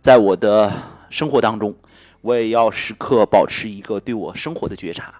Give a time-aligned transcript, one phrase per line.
[0.00, 0.72] 在我的
[1.10, 1.74] 生活当中，
[2.22, 5.12] 我也要时刻保持一个对我生活的觉察。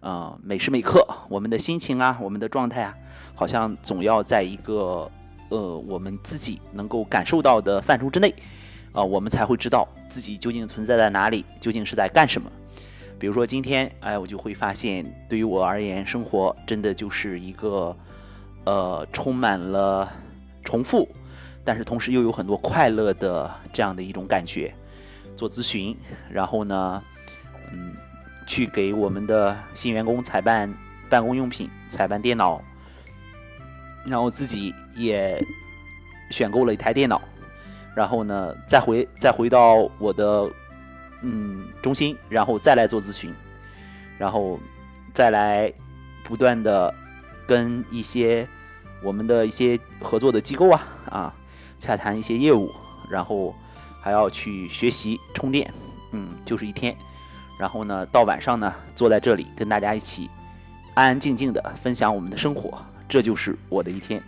[0.00, 2.94] 啊，每时每刻，我们的心情啊，我们的状态啊，
[3.34, 5.08] 好像总要在一个
[5.50, 8.34] 呃我们自己能够感受到的范畴之内，
[8.92, 12.50] 啊，我们才会知道自己究竟存在在哪里，究竟是在干什么。
[13.18, 17.94] 比如说今天，哎，我就会发现，对于我而言，生活真的就是一个
[18.64, 20.10] 呃充满了
[20.64, 21.06] 重复，
[21.70, 24.74] 但是同时又有很多快乐的这样的一种感觉。
[25.36, 25.96] 做咨询，
[26.28, 27.00] 然后呢，
[27.70, 27.94] 嗯。
[28.46, 30.74] 去给我们的新员工采办
[31.08, 32.60] 办公用品、采办电脑，
[34.04, 35.40] 然后自己也
[36.32, 37.22] 选购了一台电脑，
[37.94, 40.50] 然后呢，再回再回到我的
[41.22, 43.32] 嗯中心，然后再来做咨询，
[44.18, 44.58] 然后
[45.14, 45.72] 再来
[46.24, 46.92] 不断的
[47.46, 48.48] 跟一些
[49.00, 51.34] 我们的一些合作的机构啊啊
[51.80, 52.70] 洽谈一些业务，
[53.10, 53.52] 然后
[54.00, 55.68] 还要去学习充电，
[56.12, 56.96] 嗯，就是一天。
[57.58, 60.30] 然后呢，到晚上呢，坐在这里跟大家一起
[60.94, 64.22] 安安静静的分享我们的生活，这就是我的一天。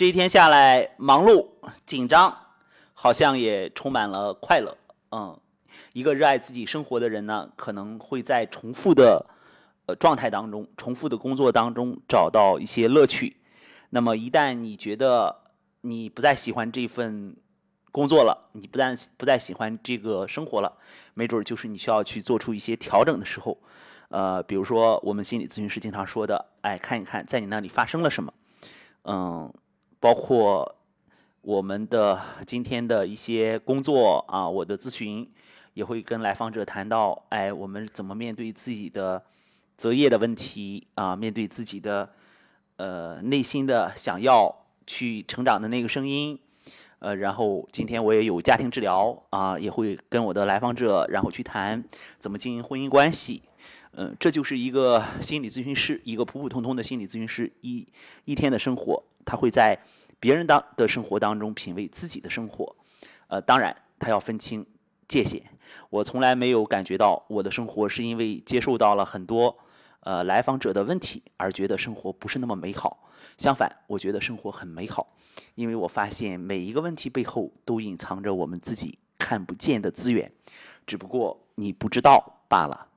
[0.00, 1.46] 这一天下来，忙碌、
[1.84, 2.34] 紧张，
[2.94, 4.74] 好像也充满了快乐，
[5.10, 5.38] 嗯。
[5.92, 9.26] 一个热爱自己生活的人呢，可能会在重复的
[9.84, 13.36] 呃状态当中、重复的工作当中找到一些乐趣。
[13.90, 15.42] 那么，一旦你觉得
[15.82, 17.36] 你不再喜欢这份
[17.92, 20.78] 工作了，你不但不再喜欢这个生活了，
[21.12, 23.58] 没准儿就是你需要去做出一些调整的时候。
[24.08, 28.32] 呃，比如说我们心理咨询师经常说的，哎，看一看在你那里发生了什么。
[29.04, 29.52] 嗯，
[30.00, 30.74] 包括
[31.42, 35.30] 我们的今天的一些工作啊，我的咨询。
[35.72, 39.22] 也会跟来访者谈到，哎，我们怎么面对自己的
[39.76, 41.14] 择业的问题啊？
[41.14, 42.10] 面对自己的
[42.76, 44.52] 呃内心的想要
[44.84, 46.36] 去成长的那个声音，
[46.98, 51.82] 呃，然后今天我也有家庭治疗啊，也会跟我的来访者然后去谈
[52.18, 53.40] 怎么经营婚姻关系，
[53.92, 57.86] 嗯，这就是一个心理咨询师，一个普普通通的心理咨询师一
[58.24, 59.78] 一天的生活，他会在
[60.18, 62.76] 别人当的生活当中品味自己的生活，
[63.28, 64.66] 呃，当然他要分清。
[65.10, 65.42] 界限，
[65.88, 69.58] 我从来没有感觉到我的生活是因为接受到了很多
[70.04, 73.10] 呃来访者的问题而觉得生活不是那么美好。
[73.36, 75.08] 相反，我觉得生活很美好，
[75.56, 80.30] 因为我发现每一个问题背后都隐藏着我们自己看不见的资源，
[80.86, 82.89] 只不过你不知道罢了。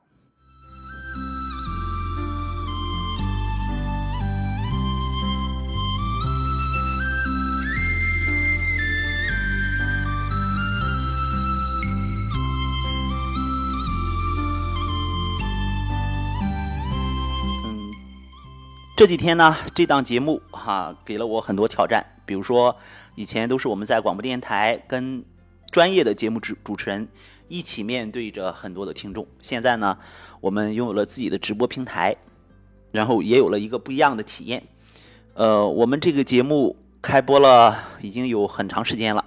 [19.03, 22.01] 这几天呢，这档节目哈给了我很多挑战。
[22.25, 22.73] 比如说，
[23.15, 25.21] 以前都是我们在广播电台跟
[25.73, 27.05] 专业的节目主主持人
[27.49, 29.97] 一起面对着很多的听众，现在呢，
[30.39, 32.15] 我们拥有了自己的直播平台，
[32.93, 34.63] 然后也有了一个不一样的体验。
[35.33, 39.25] 呃，我们这个节目开播了已经有很长时间了，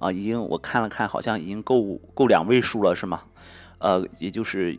[0.00, 3.22] 啊，已经我看了看，好像已经够够两位数了，是吗？
[3.78, 4.76] 呃，也就是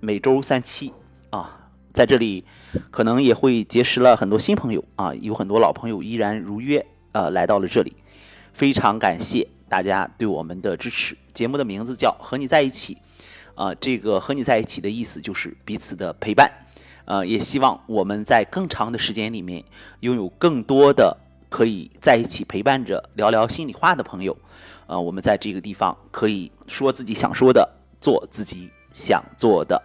[0.00, 0.92] 每周三期
[1.30, 1.56] 啊。
[1.92, 2.44] 在这里，
[2.90, 7.94] 可能也会结识了很多新朋友啊，有很多老朋友依然如约呃来到了这里，
[8.52, 11.16] 非常感谢大家对我们的支持。
[11.34, 12.98] 节目的名字叫和你在一起，
[13.54, 16.50] 啊，这个和你在一起的意思就是彼此的陪伴，
[17.06, 19.64] 呃，也希望我们在更长的时间里面
[20.00, 21.16] 拥有更多的
[21.48, 24.36] 可以在一起陪伴着聊聊心里话的朋友，
[24.86, 27.68] 呃，我们在这个地方可以说自己想说的，
[28.00, 29.82] 做自己想做的。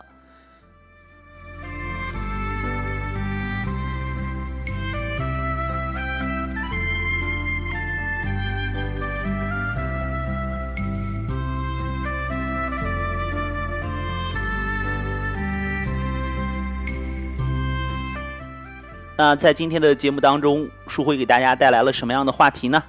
[19.17, 22.83] 那在今天的节目当中，书会给大家带来了什么样的话题呢？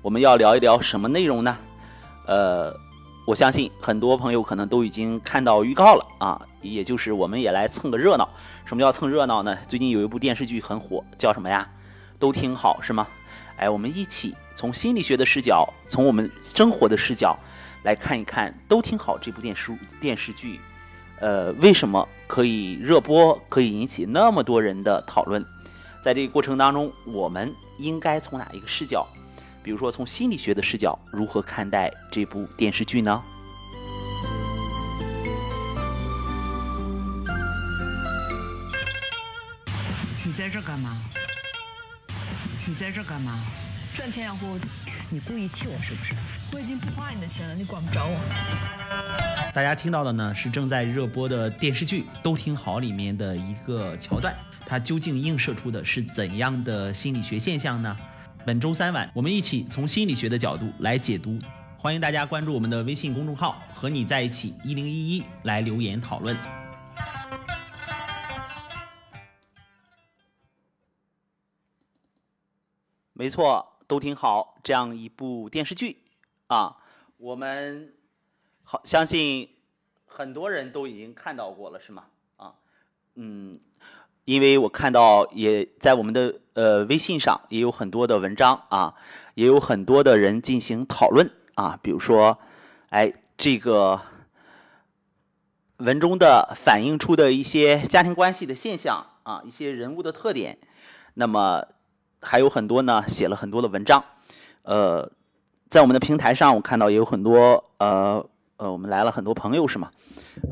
[0.00, 1.58] 我们要聊一聊什么内容呢？
[2.24, 2.72] 呃，
[3.26, 8.28] 我相信很多朋友可能都已经看到预告了啊，也就是我们也来蹭个热闹。
[8.64, 9.58] 什么叫蹭热闹呢？
[9.66, 11.68] 最近有一部电视剧很火，叫什么呀？
[12.20, 13.08] 都挺好，是吗？
[13.56, 17.36] 哎，我们一起从心理学的视角，从我们生活的视角
[17.82, 20.60] 来看一看，都挺好这部电视电视剧，
[21.18, 25.44] 呃，为什么可以热播，可以引起那么多人的讨论？
[26.02, 29.06] 在这个过程当中，我们应该从哪一个视角
[29.62, 33.22] 比如说从心理学的视角，如何看待这部电视剧呢？
[40.24, 40.96] 你在这干嘛？
[42.66, 43.38] 你在这干嘛？
[43.94, 44.58] 赚钱养活我。
[45.08, 46.14] 你故意气我是不是？
[46.54, 49.52] 我已经不花你的钱了，你管不着我。
[49.52, 54.34] 大家听到的呢是正在热播的电视剧《都挺好》里面的一个桥段，
[54.72, 57.94] 它究竟映射出的是怎样的心理学现象呢？
[58.46, 61.38] 本周三晚，我们一起从心理学的角度来解读。
[61.76, 66.34] 欢迎大家关注我们的微信公众号“和你在一起一零一一”来留言讨论。
[73.12, 74.58] 没错，都挺好。
[74.64, 75.98] 这样一部电视剧
[76.46, 76.78] 啊，
[77.18, 77.92] 我们
[78.62, 79.50] 好相信
[80.06, 82.06] 很多人都已经看到过了，是吗？
[82.38, 82.54] 啊，
[83.16, 83.60] 嗯，
[84.24, 88.94] 因为我看到也在我们的呃微信上也有很多的文章啊，
[89.34, 92.38] 也有很多的人进行讨论啊，比如说，
[92.90, 94.00] 哎，这个
[95.78, 100.58] 文中的反映出的一些家庭关系的现象啊，一些人物的特点，
[101.14, 101.64] 那么。
[102.24, 104.04] 还有很多呢，写了很多的文章，
[104.62, 105.10] 呃，
[105.68, 108.24] 在我们的平台上，我看到也有很多，呃
[108.58, 109.90] 呃，我们来了很多朋友是吗？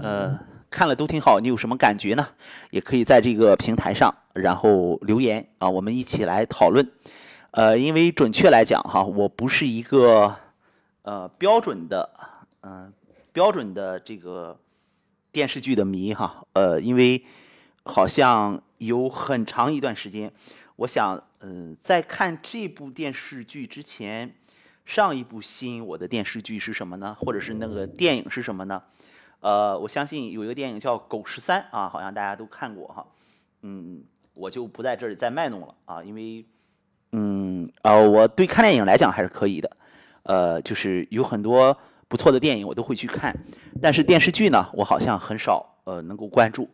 [0.01, 0.37] 呃，
[0.71, 2.29] 看了都挺好，你有什么感觉呢？
[2.71, 6.89] 也可以在这个平台上，然后留言啊，我们一起来讨论。
[7.51, 10.37] 呃，因为准确来讲哈，我不是一个
[11.03, 12.09] 呃标准的，
[12.63, 12.93] 嗯，
[13.33, 14.57] 标准的这个
[15.33, 17.25] 电视剧的迷哈，呃，因为
[17.83, 20.33] 好像有很长一段时间。
[20.77, 24.33] 我想，嗯，在看这部电视剧之前，
[24.85, 27.17] 上一部吸引我的电视剧是什么呢？
[27.19, 28.81] 或者是那个电影是什么呢？
[29.41, 33.07] 呃，我相信有一个电影叫《狗十三》啊，好像大家都看过哈。
[33.63, 34.03] 嗯，
[34.37, 36.45] 我就不在这里再卖弄了啊，因为，
[37.13, 39.77] 嗯，呃，我对看电影来讲还是可以的，
[40.23, 41.77] 呃，就是有很多
[42.09, 43.35] 不错的电影我都会去看，
[43.81, 46.69] 但是电视剧呢，我好像很少呃能够关注，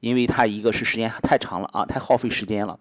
[0.00, 2.78] 因为它一个是时间太长了啊，太耗费时间了。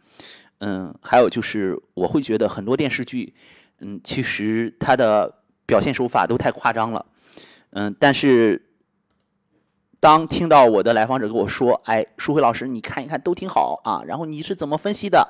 [0.59, 3.35] 嗯，还有就是我会觉得很多电视剧，
[3.79, 5.31] 嗯，其实它的
[5.67, 7.05] 表现手法都太夸张了，
[7.71, 8.66] 嗯，但是
[9.99, 15.27] 当听到我的来访者跟我说，哎，舒辉老师，你看一看都挺好啊，然后你是怎么分析的？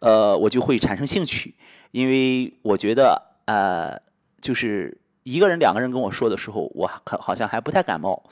[0.00, 1.54] 呃，我就会产生兴趣，
[1.90, 4.00] 因为我觉得，呃，
[4.40, 8.22] 就是一个人、两个人跟我说的时候，我可好像还不太感冒，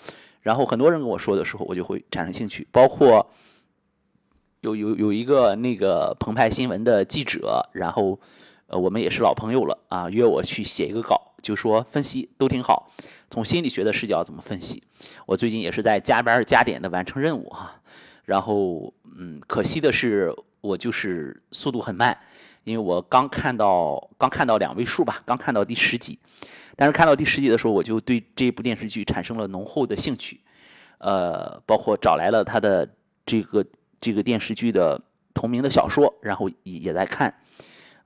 [0.42, 3.26] 然后很多人跟我说的时候，我就会产生兴趣，包括。
[4.62, 8.18] 有有有一个那个澎湃新闻的记者，然后，
[8.78, 12.90] 我们也是老朋友了啊，约我去写一个稿，就说分析都挺好，
[13.30, 14.82] 从心理学的视角怎么分析。
[15.26, 17.80] 我最近也是在加班加点的完成任务哈，
[18.24, 22.16] 然后，嗯，可惜的是我就是速度很慢，
[22.64, 26.18] 因为我刚看到刚看到两位数吧，刚看到第十集，
[26.76, 30.40] 但是看到第十集的时候，我就对这部电视剧产生了浓厚的兴趣，
[30.98, 32.88] 呃，包括找来了他的
[33.24, 33.64] 这个。
[33.98, 35.00] 这个电视剧的
[35.32, 37.34] 同名的小说，然后也也在看，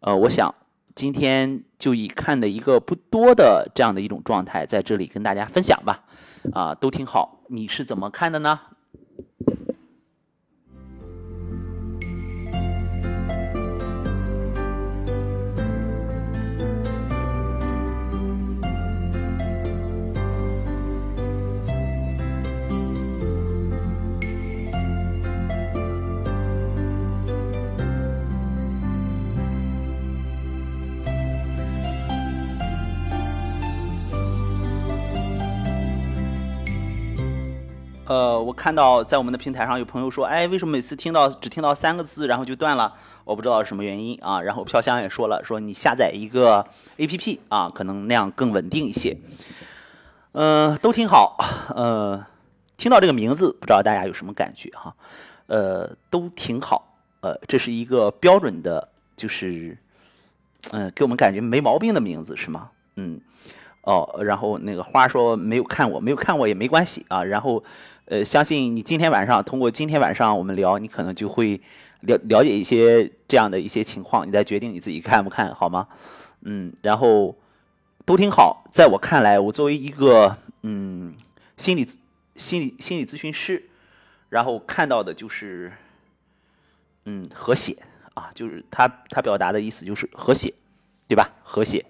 [0.00, 0.54] 呃，我想
[0.94, 6.04] 今天就以看的一个不多的这样的一种状态，在这里跟大家分享吧，
[6.52, 8.60] 啊，都挺好，你是怎么看的呢？
[38.60, 42.92] 看到在我们的平台上有朋友说，哎，为什么每次听到只听到三个字，然后就断了？
[43.24, 44.42] 我不知道是什么原因啊。
[44.42, 46.62] 然后飘香也说了，说你下载一个
[46.98, 49.16] APP 啊，可能那样更稳定一些。
[50.32, 51.38] 嗯，都挺好。
[51.74, 52.22] 呃，
[52.76, 54.94] 听到这个名字，不知道大家有什么感觉哈？
[55.46, 56.98] 呃，都挺好。
[57.22, 59.78] 呃，这是一个标准的，就是
[60.72, 62.68] 嗯，给我们感觉没毛病的名字是吗？
[62.96, 63.22] 嗯，
[63.84, 67.24] 哦，然后那个花说没有看过，没有看过也没关系啊。
[67.24, 67.64] 然后。
[68.10, 71.60] 呃，相信你今天晚上通过今天晚上我们聊，你可能就会
[72.00, 75.86] 了了解一些这样的一些情况，你再决定你自己看不看好吗？
[76.40, 77.36] 嗯，然后
[78.04, 78.64] 都挺好。
[78.72, 81.14] 在我看来，我作为一个嗯
[81.56, 81.88] 心理
[82.34, 83.68] 心理心理咨询师，
[84.28, 85.72] 然后看到的就是
[87.04, 87.76] 嗯和谐
[88.14, 90.52] 啊，就是他他表达的意思就是和谐，
[91.06, 91.30] 对吧？
[91.44, 91.86] 和谐，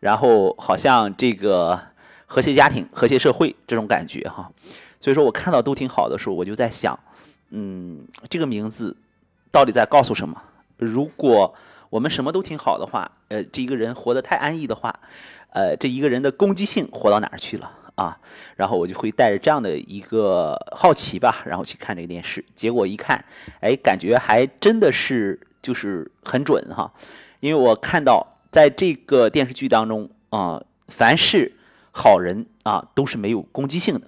[0.00, 1.78] 然后好像这个
[2.24, 4.50] 和谐家庭、和谐社会这种感觉哈。
[5.00, 6.98] 所以说我看到都挺好的时候，我就在想，
[7.50, 8.96] 嗯，这个名字
[9.50, 10.42] 到底在告诉什么？
[10.76, 11.54] 如果
[11.90, 14.94] 我们什么都挺好的话，呃，这一个人活得太安逸的话，
[15.50, 18.18] 呃，这一个人的攻击性活到哪儿去了啊？
[18.56, 22.44] 然后我就会带着这样的一个好奇吧，然后去看这个电视。
[22.54, 23.24] 结果一看，
[23.60, 26.92] 哎，感觉还真的是就是很准哈，
[27.40, 31.52] 因为我看到在这个电视剧当中啊，凡是
[31.90, 34.02] 好人啊，都是没有攻击性的，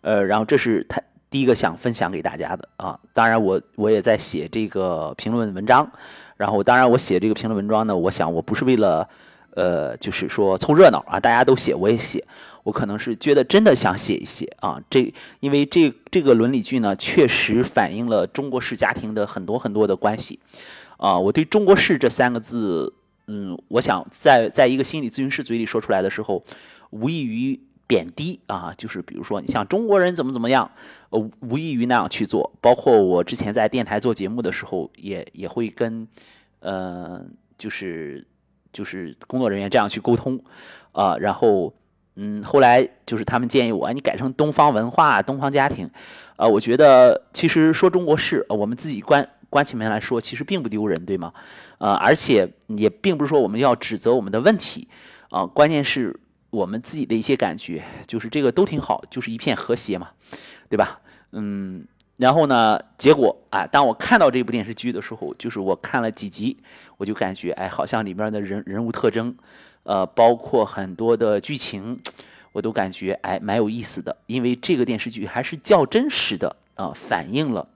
[0.00, 1.00] 呃，然后这是他。
[1.30, 5.86] 第一个想分享给大家的啊，当然我我也在写这个评论文章，
[6.38, 9.06] 然后当然我写这个评论文章呢，我想我不是为了，
[9.50, 12.24] 呃，就是说凑热闹啊，大家都写我也写，
[12.62, 20.40] 我可能是觉得真的想写一写啊，这因为这这个伦理剧呢，确实反映了中国式家庭的很多很多的关系，
[20.96, 22.94] 啊，我对中国式这三个字，
[23.26, 26.42] 嗯，我想在在一个心理咨询师嘴里说出来的时候，
[26.88, 27.60] 无异于。
[27.88, 30.70] 贬低啊，就是比如说你像中国人怎么怎么样，
[31.08, 32.52] 呃，无异于那样去做。
[32.60, 36.06] 包括我之前在电台做节目的时候，也也会跟，
[36.60, 37.24] 呃，
[37.56, 38.26] 就是
[38.74, 40.38] 就是工作人员这样去沟通，
[40.92, 41.72] 啊，然后
[42.16, 45.90] 嗯，后来就是他们建议我，你改成东方文化、东方家庭，
[46.36, 51.32] 啊，我觉得其实说中国式，我们自己关关起门来说，其实并不丢人，对吗？
[51.78, 54.88] 啊，而且也并不是说我们要指责我们的问题，
[55.30, 56.20] 啊，关键是。
[56.50, 60.08] 我们自己的一些感觉，就是这个都挺好，就是一片和谐嘛，
[60.70, 61.00] 对吧？
[61.32, 61.86] 嗯，
[62.16, 66.56] 然后呢，结果啊，当我看到这部电视剧的时候，就是我看了几集，
[66.96, 69.36] 我就感觉，哎，好像里面的人人物特征，
[69.82, 72.00] 呃，包括很多的剧情，
[72.52, 74.16] 我都感觉，哎，蛮有意思的。
[74.24, 77.68] 因为这个电视剧还是较真实的啊，反映了，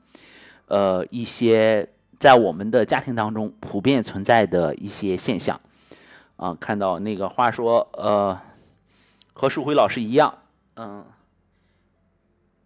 [0.69, 1.87] 呃，一些
[2.19, 5.61] 在我们的家庭当中普遍存在的一些现象
[6.37, 6.57] 啊。
[6.59, 8.41] 看到那个话说，呃。
[9.33, 10.39] 和树辉老师一样，
[10.77, 11.05] 嗯，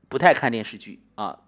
[0.08, 1.38] 不太看电视剧啊，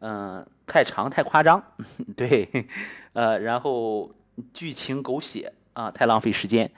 [0.00, 1.62] 嗯，太长太夸张，
[2.16, 2.66] 对，
[3.12, 4.14] 呃，然后
[4.52, 6.70] 剧情狗血啊，太浪费时间，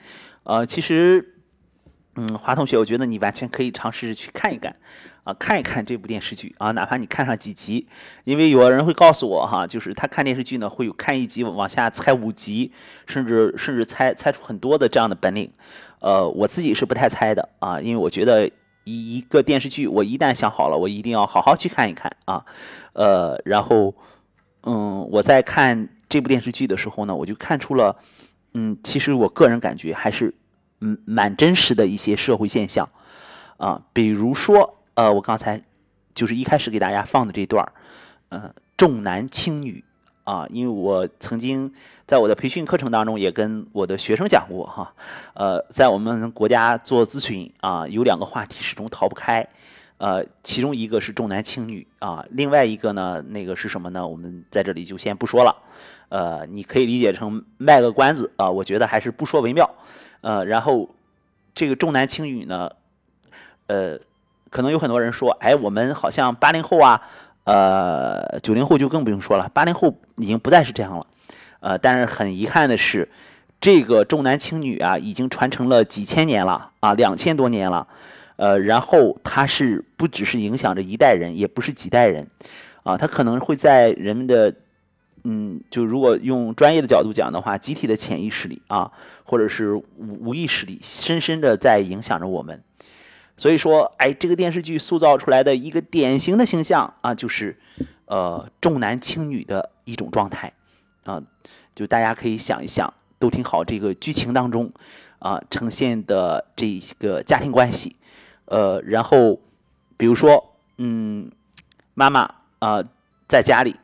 [0.43, 1.35] 呃，其实，
[2.15, 4.75] 嗯，华同学，我觉得你完全可以尝试去看一看，
[5.23, 7.87] 啊，看一看这部电视剧啊，哪怕你看上几集，
[8.23, 12.71] 因为有的人会告诉我哈，就是他看电视剧呢，会有看一集往下猜五集，
[13.05, 15.51] 甚至甚至猜猜出很多的这样的本领。
[16.05, 18.51] 呃，我自己是不太猜的啊，因为我觉得
[18.83, 22.45] 一个电视剧，我一旦想好了，我一定要好好去看一看啊。
[22.93, 23.95] 呃，然后，
[24.61, 27.97] 嗯，我在看这部电视剧的时候呢，我就看出了，
[28.53, 30.35] 嗯，其实我个人感觉还是，
[30.79, 32.87] 嗯，蛮真实的一些社会现象
[33.57, 33.81] 啊。
[33.91, 35.63] 比如说，呃，我刚才
[36.13, 37.73] 就是一开始给大家放的这段儿，
[38.29, 39.83] 呃，重男轻女。
[40.25, 41.71] 啊，因为我曾经
[42.07, 44.91] 在我的培训课程当中也跟我的学生讲过哈，
[45.35, 49.47] 呃，在我们国家做咨询啊，有两个话题始终逃不开，
[49.97, 54.07] 呃，其中一个是重男轻女啊，另外一个呢，那个是什么呢？
[54.07, 55.55] 我们在这里就先不说了，
[56.09, 59.69] 呃，你可以理解成卖个关子啊，我觉得还是不说为妙，
[60.21, 60.89] 呃，然后
[61.53, 62.71] 这个重男轻女呢，
[63.67, 63.99] 呃，
[64.49, 67.03] 可能有很多人说，哎，我们好像八零后啊。
[67.45, 71.07] 呃，九零后就更不用说了，八零后已经不再是这样了。
[71.61, 73.09] 呃，但是很遗憾的是，
[73.61, 77.87] 这个重男轻女啊，已经传承了几千年了啊，两千多年了。
[78.37, 82.27] 呃，然后它是不只是影响着一代人，也不是几代人，
[82.83, 84.53] 啊，它可能会在人们的，
[85.23, 88.91] 嗯，就如果用专业的角度讲的话，集体的潜意识里啊，
[89.23, 92.61] 或者是无无意识里，深深的在影响着我们。
[93.37, 97.57] 所以说，哎，这个电视剧塑造出来的一个典型的形象啊，就是，
[98.05, 100.53] 呃，重男轻女的一种状态，
[101.03, 101.21] 啊，
[101.75, 103.63] 就大家可以想一想，都挺好。
[103.63, 104.71] 这个剧情当中，
[105.19, 107.97] 啊，呈现的这个家庭关系，
[108.45, 109.39] 呃，然后，
[109.97, 111.29] 比如说，嗯，
[111.93, 112.81] 妈妈啊，
[113.27, 113.75] 在家里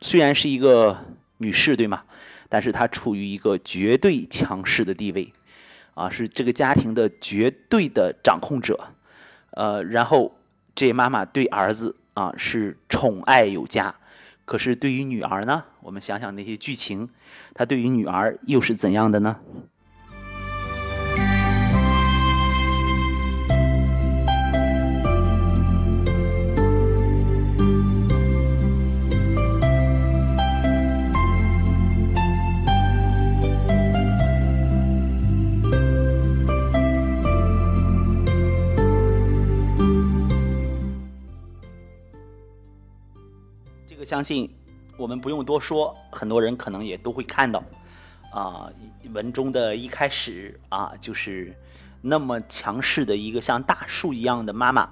[0.00, 0.96] 虽然是一个
[1.38, 2.04] 女士，对吗？
[2.48, 5.32] 但是她处于一个绝对强势的地位。
[5.94, 8.78] 啊，是这个家庭的绝对的掌控者，
[9.50, 10.36] 呃，然后
[10.74, 13.94] 这妈妈对儿子啊是宠爱有加，
[14.44, 17.08] 可是对于女儿呢，我们想想那些剧情，
[17.54, 19.38] 她对于女儿又是怎样的呢？
[44.04, 44.54] 相信
[44.96, 47.62] 我们不用多说，很多人可能也都会看到，
[48.30, 48.70] 啊，
[49.12, 51.54] 文中的一开始啊，就是
[52.00, 54.88] 那么强势的一个像大树一样的妈妈，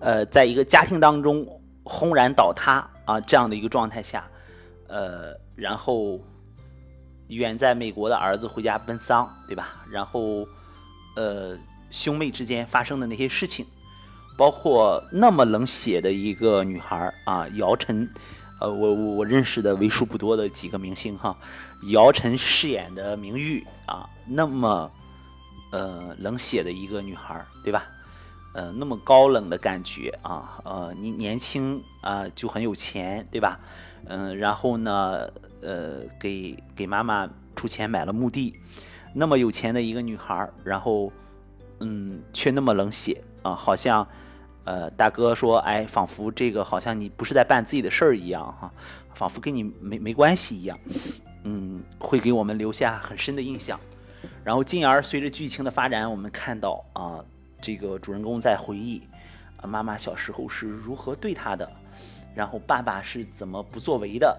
[0.00, 1.46] 呃，在一个家庭当中
[1.84, 4.28] 轰然倒塌啊，这样的一个状态下，
[4.88, 6.20] 呃，然后
[7.28, 9.84] 远在美国的儿子回家奔丧，对吧？
[9.90, 10.46] 然后，
[11.16, 11.56] 呃，
[11.90, 13.64] 兄妹之间发生的那些事情，
[14.36, 18.08] 包括那么冷血的一个女孩啊，姚晨，
[18.60, 21.36] 呃，我我我认识的为数不多的几个明星哈，
[21.90, 24.90] 姚晨饰演的明玉啊，那么
[25.70, 27.84] 呃冷血的一个女孩，对吧？
[28.54, 33.60] 呃，那么高冷的感觉啊，呃，你年轻啊就很有钱，对吧？
[34.06, 35.28] 嗯，然后呢，
[35.60, 38.58] 呃，给给妈妈出钱买了墓地，
[39.14, 41.12] 那么有钱的一个女孩，然后，
[41.80, 44.08] 嗯，却那么冷血啊，好像，
[44.68, 48.70] 呃，大哥说，哎，仿佛这个好像你不是在办自己的事儿一样哈，
[49.14, 50.78] 仿佛跟你没没关系一样，
[51.44, 53.80] 嗯，会给我们留下很深的印象。
[54.44, 57.24] 然后进而随着剧情的发展，我们看到啊，
[57.62, 59.02] 这个主人公在回忆
[59.56, 61.66] 啊，妈妈小时候是如何对他的。
[62.34, 64.38] 然后爸爸是怎么不作为的？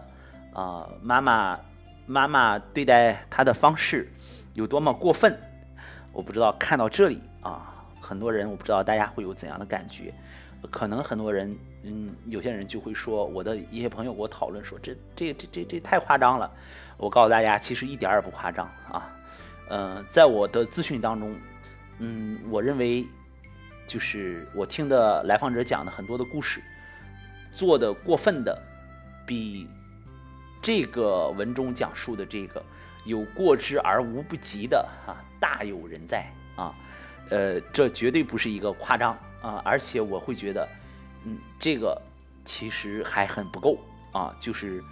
[0.54, 1.60] 啊，妈妈，
[2.06, 4.08] 妈妈对待他的方式
[4.54, 5.36] 有多么过分？
[6.14, 6.52] 我不知道。
[6.60, 7.79] 看到这里啊，
[8.10, 10.12] 很多人我不知道大家会有怎样的感觉？
[10.72, 16.52] 可能很多人，嗯，有些人就会说，我的一些朋友跟我讨论说，这这这这这太夸张了。
[16.98, 19.16] 我告诉大家，其实一点也不夸张啊。
[19.70, 21.36] 嗯，在我的咨询当中，
[22.00, 23.06] 嗯，我认为
[23.86, 26.64] 就是我听的来访者讲的很多的故事。
[27.52, 28.60] 做的过分的，
[29.24, 29.68] 比
[30.64, 32.66] 这个文中讲述的这个
[33.06, 36.26] 有过之而无不及的哈大有人在
[36.56, 36.74] 啊，
[37.30, 40.68] 呃，这绝对不是一个夸张啊，而且我会觉得，
[41.26, 42.00] 嗯，这个
[42.44, 43.78] 其实还很不够
[44.12, 44.84] 啊，就是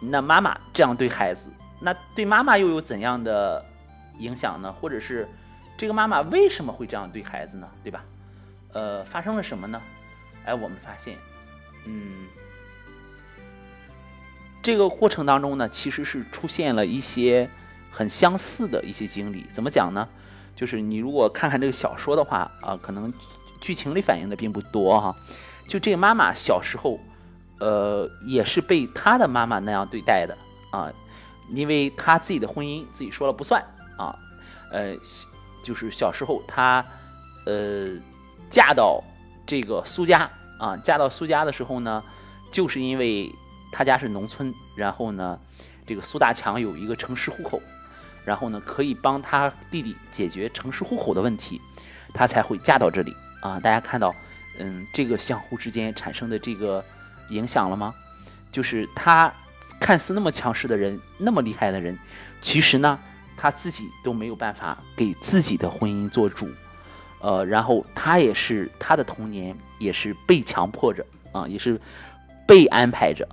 [0.00, 1.48] 那妈妈这样对孩子，
[1.80, 3.64] 那对妈妈又有怎样的
[4.18, 4.72] 影响呢？
[4.72, 5.28] 或者是
[5.76, 7.68] 这个妈妈为什么会这样对孩子呢？
[7.82, 8.04] 对吧？
[8.72, 9.80] 呃，发生了什么呢？
[10.44, 11.16] 哎，我们发现。
[11.86, 12.26] 嗯，
[14.62, 17.48] 这个过程当中呢，其实是出现了一些
[17.90, 19.46] 很相似的一些经历。
[19.52, 20.08] 怎么讲呢？
[20.60, 23.10] 就是你如果看看这个小说的话啊，可能
[23.62, 25.16] 剧情里反映的并不多哈。
[25.66, 27.00] 就这个妈妈小时候，
[27.60, 30.36] 呃，也是被她的妈妈那样对待的
[30.70, 30.92] 啊，
[31.48, 33.64] 因为她自己的婚姻自己说了不算
[33.96, 34.14] 啊。
[34.70, 34.94] 呃，
[35.62, 36.84] 就是小时候她
[37.46, 37.88] 呃
[38.50, 39.02] 嫁到
[39.46, 40.30] 这个苏家。
[40.58, 42.04] 啊，嫁到苏家的时候呢，
[42.50, 43.34] 就是因为
[43.72, 45.40] 他家是农村，然后呢，
[45.86, 47.62] 这个苏大强有一个城市户口，
[48.24, 51.60] 然后呢，可以帮他弟弟解决城市户口的问题，
[52.12, 53.58] 他才会嫁到这里啊。
[53.60, 54.14] 大家看到，
[54.58, 56.84] 嗯，这个相互之间产生的这个
[57.30, 57.94] 影响了吗？
[58.52, 59.32] 就是他
[59.80, 61.98] 看似那么强势的人，那么厉害的人，
[62.42, 62.98] 其实呢，
[63.36, 66.48] 他自己都没有办法给自己的婚姻做主。
[67.20, 71.80] 呃，然后他也是他的童年也是被强迫着啊，也是
[72.46, 73.28] 被安排着。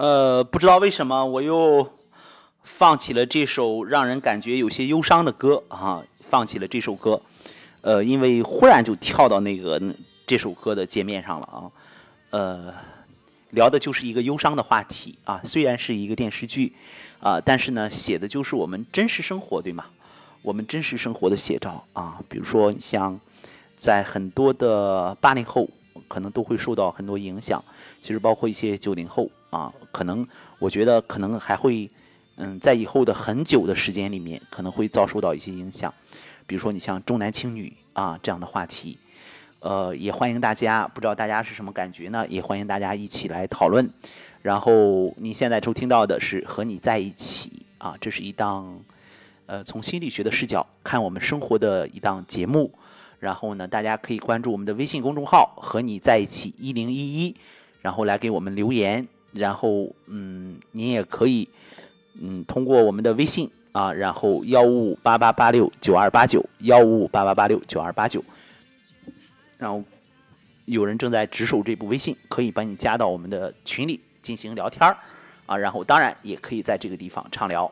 [0.00, 1.86] 呃，不知道为什么我又
[2.62, 7.20] 放起了这首让人感觉有些忧伤的歌啊，放起了这首歌。
[7.82, 9.78] 呃，因为忽然就跳到那个
[10.26, 11.68] 这首歌的界面上了啊，
[12.30, 12.74] 呃，
[13.50, 16.72] 聊的就是一个忧伤的话题啊，虽然是一个电视剧
[17.20, 19.84] 啊，但是呢，写的就是我们真实生活，对吗？
[20.40, 23.20] 我们真实生活的写照啊，比如说像
[23.76, 25.68] 在很多的八零后
[26.08, 27.62] 可能都会受到很多影响，
[28.00, 30.26] 其实包括一些九零后啊，可能
[30.58, 31.90] 我觉得可能还会
[32.36, 35.92] 嗯，在以后的很久的时间里面可能会遭受到一些影响，
[36.46, 38.98] 比如说你像重男轻女啊这样的话题，
[39.60, 42.26] 呃，也欢迎大家，不知道大家是什么感觉呢？
[42.28, 43.86] 也欢迎大家一起来讨论。
[44.42, 48.80] 然后你现在收听到的是和你在一起啊，这是一档。
[49.46, 52.72] 呃，从心理学的视角看我们生活的一档节目，
[53.18, 57.34] 然后呢，大家可以关注我们的微信公众号“和你在一起一零一一”，
[57.82, 61.48] 然后来给我们留言，然后嗯，您也可以
[62.20, 68.24] 嗯通过我们的微信啊，然后幺五五八八八六九二八九幺五五八八八六九二八九，
[69.58, 69.82] 然后
[70.64, 74.96] 有人正在值守这部微信，可以把你加到我们的群里进行聊天儿
[75.46, 77.70] 啊，然后当然也可以在这个地方畅聊，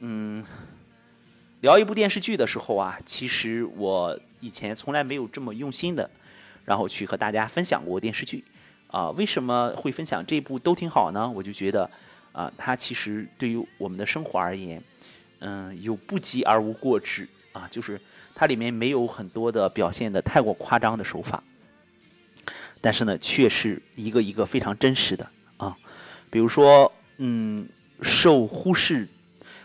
[0.00, 0.44] 嗯。
[1.60, 6.08] 聊一部电视剧的时候啊，其实我以前从来没有这么用心的，
[6.64, 8.44] 然后去和大家分享过电视剧，
[8.88, 11.30] 啊，为什么会分享这部都挺好呢？
[11.30, 11.88] 我就觉得，
[12.32, 14.82] 啊，它其实对于我们的生活而言，
[15.38, 18.00] 嗯，有不及而无过之啊，就是
[18.34, 21.42] 它里面没有很多的表现的太过夸张的手法，
[22.80, 25.76] 但是呢，却是一个一个非常真实的啊，
[26.30, 27.68] 比如说，嗯，
[28.02, 29.08] 受忽视。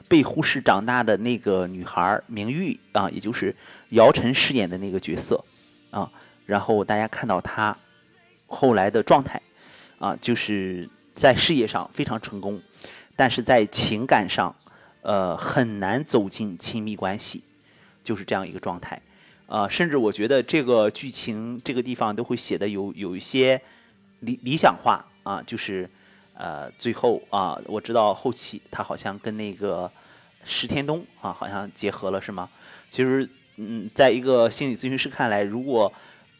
[0.09, 3.55] 被忽视长大的那个女孩明玉啊，也就是
[3.91, 5.43] 姚晨饰演的那个角色
[5.89, 6.11] 啊，
[6.45, 7.75] 然后大家看到她
[8.53, 9.41] 后来的状态
[9.99, 12.61] 啊，就是在事业上非常成功，
[13.15, 14.55] 但是在情感上
[15.01, 17.43] 呃很难走进亲密关系，
[18.03, 19.01] 就是这样一个状态
[19.47, 23.59] 啊，甚至我觉得这个剧情这个地方都会写的有有一些
[24.19, 25.89] 理理想化啊，就是
[26.35, 29.91] 呃最后啊，我知道后期他好像跟那个。
[30.45, 32.49] 石天东啊，好像结合了是吗？
[32.89, 35.89] 其实，嗯，在一个心理咨询师看来，如果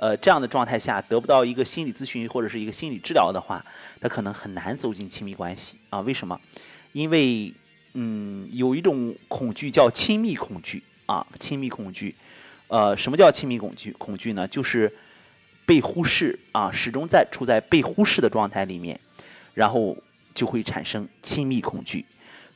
[0.04, 3.64] 呃这样的状态下得不到一个心理咨询或者是一个心理治疗的话，
[4.02, 6.02] 他可能很难走进亲密关系啊。
[6.02, 6.38] 为什么？
[6.92, 7.54] 因为
[7.94, 12.14] 嗯，有一种恐惧叫亲密恐惧啊，亲密恐惧。
[12.68, 13.94] 呃，什么叫亲密恐惧？
[13.94, 14.46] 恐惧呢？
[14.46, 14.92] 就是
[15.66, 19.00] 被忽视啊，始终在处在被忽视的状态里面，
[19.54, 19.96] 然后
[20.36, 22.06] 就会产生亲密恐惧。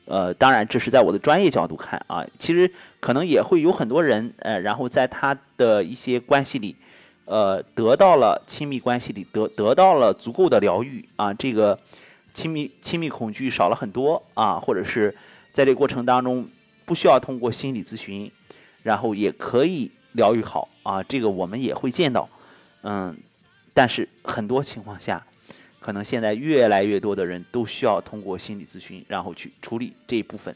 [0.04, 6.76] 呃，当然，这是在我的专业角度看啊，其实可能也会有很多人，呃，然后在他的一些关系里，
[7.28, 11.78] 呃，得到了亲密关系里得得到了足够的疗愈啊，这个
[12.32, 15.14] 亲密亲密恐惧少了很多啊，或者是
[15.52, 16.48] 在这个过程当中
[16.86, 18.32] 不需要通过心理咨询，
[18.82, 22.28] 然后也可以疗愈好啊，这个我们也会见到，
[22.82, 23.14] 嗯，
[23.74, 25.24] 但是很多情况下。
[25.80, 30.54] 可能现在越来越多的人都需要通过心理咨询，然后去处理这一部分，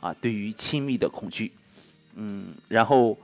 [0.00, 1.52] 啊，对于亲密的恐惧，
[2.14, 3.16] 嗯，然后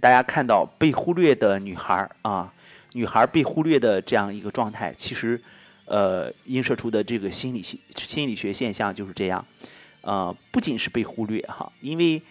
[0.00, 2.52] 大家看到被忽略的女孩啊，
[2.92, 5.40] 女孩被忽略的这样一个状态，其实，
[5.86, 9.44] 呃，映射出的这个心理心心理学现象就是这样，
[10.02, 12.22] 呃，不仅是被忽略哈，因为，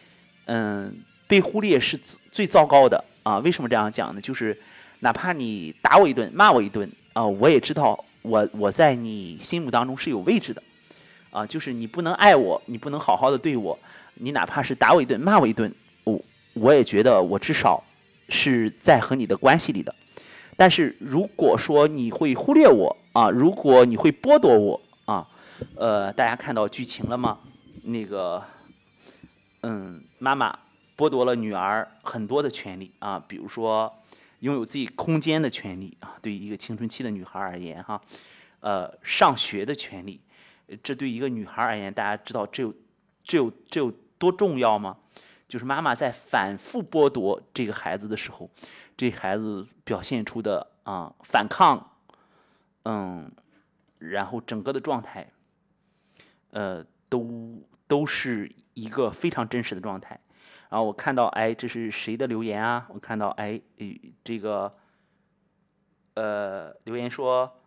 [0.45, 0.95] 嗯，
[1.27, 1.99] 被忽略是
[2.31, 3.39] 最糟糕的啊。
[3.39, 4.21] 为什么这样讲呢？
[4.21, 4.57] 就是
[4.99, 8.05] 哪怕你打我一顿，骂我一顿啊，我也知道。
[8.21, 10.61] 我我在你心目当中是有位置的，
[11.31, 13.79] 啊，就是你不能爱我，你不能好好的对我，
[14.15, 15.73] 你哪怕是打我一顿，骂我一顿，
[16.59, 17.83] 我也觉得我至少
[18.29, 19.93] 是在和你的关系里的。
[20.57, 25.27] 但是如果说你会忽略我啊，如果你会剥夺我啊，
[25.75, 27.39] 呃，大家看到剧情了吗？
[27.83, 28.43] 那个，
[29.61, 30.57] 嗯，妈妈
[30.97, 33.93] 剥夺了女儿很多的权利啊，比如说。
[34.41, 38.01] 拥有自己空间的权利啊，对于一个青春期的女孩而言，哈，
[38.61, 40.17] 呃，上学的权利，
[40.81, 42.73] 这对一个女孩而言，大家知道这有
[43.21, 44.95] 这有这有多重要吗？
[45.49, 48.49] 就是妈妈在反复剥夺这个孩子的时候，
[48.95, 51.97] 这孩子表现出的啊反抗，
[52.83, 53.29] 嗯，
[53.97, 55.29] 然后整个的状态，
[56.51, 60.17] 呃，都都是一个非常真实的状态。
[60.69, 62.85] 然后我看到，哎，这是谁的留言啊？
[62.89, 63.59] 我看到，哎，
[64.23, 64.71] 这个，
[66.13, 67.59] 呃，留言说，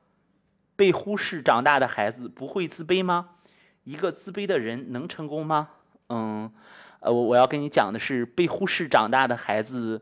[0.76, 3.30] 被忽视长大的孩子不会自卑吗？
[3.82, 5.70] 一个自卑的人能成功吗？
[6.10, 6.52] 嗯，
[7.02, 10.00] 呃，我我要跟你讲的是，被忽视长大的孩子，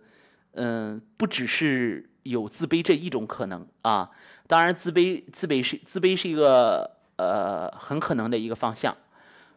[0.53, 4.11] 嗯，不只是有自卑这一种可能啊。
[4.47, 8.97] 当然，自卑，自卑是自卑是一个呃很可能的一个方向，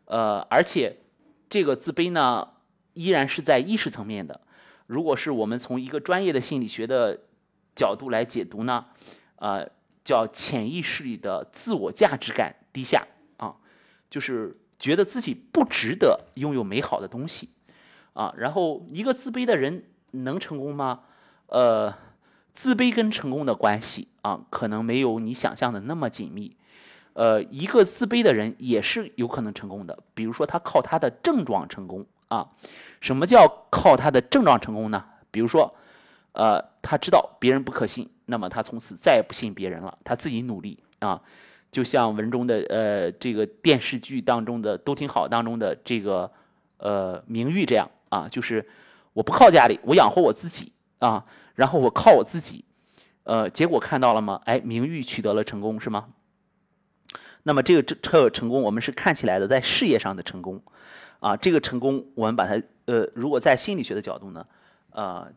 [0.05, 0.97] 呃，而且
[1.47, 2.49] 这个自卑呢。
[2.95, 4.39] 依然是在意识层面的。
[4.85, 7.19] 如果是我们从一个专业的心理学的
[7.75, 8.85] 角度来解读呢，
[9.37, 9.67] 呃，
[10.05, 13.03] 叫潜意识里的自我价值感低下
[13.37, 13.55] 啊，
[14.11, 17.47] 就是觉得自己不值得拥有美好的东西
[18.11, 18.33] 啊。
[18.37, 20.99] 然后一个自卑的人能成功吗？
[21.47, 21.93] 呃，
[22.53, 26.57] 自卑跟成功的关系啊，可能没有你想象的那么紧密。
[27.13, 32.49] 呃，一个自卑的人也是有可能成功的，比如说他靠他的症状成功啊。
[32.99, 35.05] 什么叫靠他的症状成功呢？
[35.31, 35.73] 比如说，
[36.33, 41.21] 呃，他知道别人不可信，那么他从此再也不信别人了，他自己努力啊。
[41.73, 46.31] 就像文中的呃这个电视剧当中的都挺好当中的这个
[46.77, 48.65] 呃明玉这样啊，就是
[49.13, 52.63] 我不靠家里，我养活我自己啊，然后我靠我自己，
[53.23, 54.39] 呃，结果看到了吗？
[54.45, 56.09] 哎，明玉取得了成功是吗？
[57.41, 60.61] 那么这个这这成功，我们是看起来的在事业上的成功，
[61.19, 64.45] 啊，这个成功我们把它呃，如果在心理学的角度呢，
[64.91, 65.27] 呃，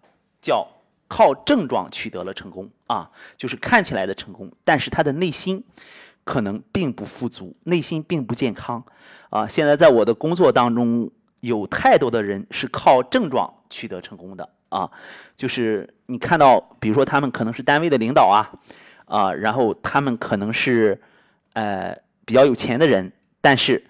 [0.40, 0.68] 叫
[1.08, 5.64] 靠症状取得了成功啊，就是看起来的成功，但是他的内心
[6.26, 8.84] 可能并不富足，内心并不健康
[9.30, 9.48] 啊。
[9.48, 11.10] 现在在我的工作当中，
[11.40, 14.90] 有太多的人是靠症状取得成功的啊，
[15.34, 18.52] 就是你看到，比如说他们可能是单位的领导啊，
[19.06, 21.00] 啊，然后他们可能是。
[21.58, 23.10] 呃，比较有钱的人，
[23.40, 23.82] 但是，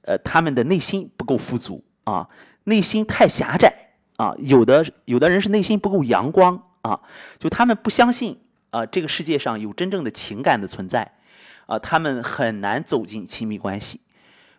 [0.00, 2.28] 呃，他们的内心不够富足啊，
[2.64, 3.72] 内心太狭窄
[4.16, 4.34] 啊。
[4.38, 7.00] 有的有的人是内心不够阳光啊，
[7.38, 11.08] 就他们不相信啊，这个世界上有真正的情感的存在
[11.72, 14.00] 啊，他们很难走进亲密关系。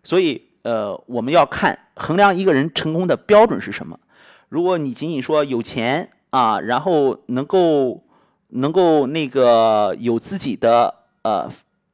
[0.03, 3.99] 所以，呃，我们要看衡量一个人成功的标准是什么。
[4.49, 8.03] 如果你仅仅说有钱啊，然后能够
[8.49, 11.47] 能够那个有自己的呃。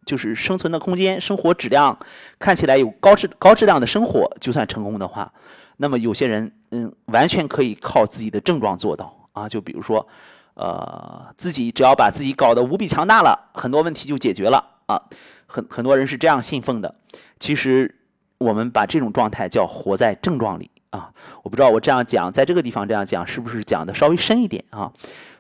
[0.05, 1.95] 就是生存的空间，生活质量
[2.39, 5.31] 看起来有高质高质量的生活，就算成功的话，
[5.77, 9.47] 那么有些人嗯，完全可以靠自己的症状做到啊。
[9.47, 10.07] 就比如说，
[10.55, 15.01] 呃，自己只要把自己搞得无比强大了，很多问题就解决了啊。
[15.47, 16.93] 很很多人是这样信奉的。
[17.39, 17.95] 其实
[18.37, 21.13] 我们把这种状态叫活在症状里啊。
[21.43, 24.91] 我不知道我这样讲，在这个地方这样讲，是不是讲的稍微深一点啊？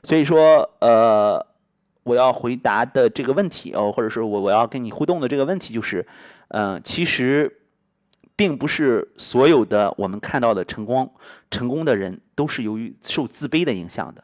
[0.03, 1.45] 所以说，呃。
[2.03, 6.07] 我要回答的这个问题哦，或者是我我要跟你互动的这个问题就是，
[6.47, 7.59] 嗯，其实
[8.35, 11.13] 并不是所有的我们看到的成功
[11.51, 14.23] 成功的人都是由于受自卑的影响的，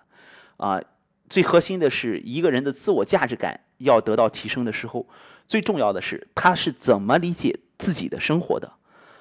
[0.58, 0.82] 啊，
[1.30, 5.06] 最核心的是一个人的自我价值感要得到提升的时候，
[5.48, 8.72] 最重要的是他是怎么理解自己的生活的，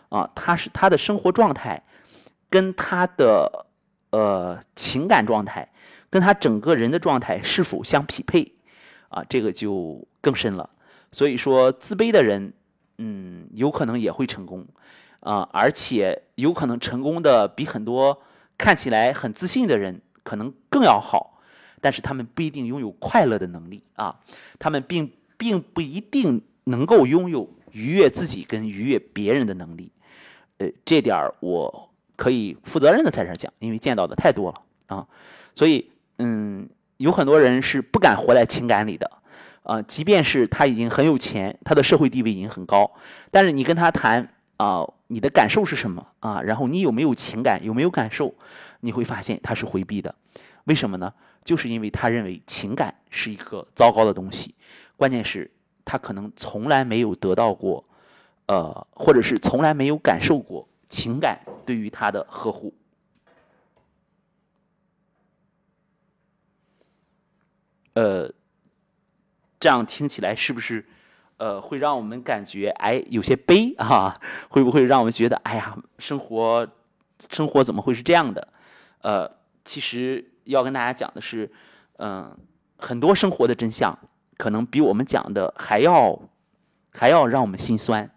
[0.08, 1.82] 啊，他是他的生活状态
[2.48, 3.66] 跟他的
[4.10, 5.68] 呃情感状态。
[6.10, 8.52] 跟他整个人的状态是否相匹配，
[9.08, 10.70] 啊，这个就更深了。
[11.10, 12.52] 所以说，自卑的人，
[12.98, 14.64] 嗯，有可能也会成功，
[15.18, 18.22] 啊，而且有可能成功的比很多
[18.56, 21.33] 看起来很自信的人可能更要好。
[21.84, 24.18] 但是他们不一定拥有快乐的能力啊，
[24.58, 29.92] 他们并并不一定能够拥有愉悦自己跟愉悦别人的能力。
[30.56, 35.06] 呃，这点儿我可以负责任的在这讲，因为见到的太多了啊，
[35.54, 35.90] 所以。
[36.18, 36.68] 嗯，
[36.98, 39.10] 有很多人是不敢活在情感里的，
[39.64, 42.88] 啊，即便是他已经很有钱，他的社会地位已经很高，
[43.32, 46.40] 但是你跟他谈啊，你的感受是什么啊？
[46.40, 48.32] 然后你有没有情感，有没有感受？
[48.78, 50.14] 你会发现他是回避的，
[50.66, 51.12] 为什么呢？
[51.44, 54.54] 就是因为他认为情感是一个糟糕的东西，
[54.96, 55.50] 关键是，
[55.84, 57.84] 他可能从来没有得到过，
[58.46, 62.72] 呃，或者是从来没有感受过情感对于他的呵护。
[67.92, 68.32] 呃，
[69.60, 70.84] 这样听起来是不是，
[71.36, 74.18] 呃，会让我们感觉哎有些悲啊？
[74.48, 76.66] 会不会让我们觉得哎呀，生活，
[77.28, 78.48] 生活怎么会是这样的？
[79.02, 79.30] 呃，
[79.64, 81.50] 其实要跟大家讲的是，
[81.98, 82.36] 嗯，
[82.76, 83.98] 很多生活的真相
[84.36, 86.18] 可能比我们讲的还要，
[86.92, 88.10] 还要让我们心酸。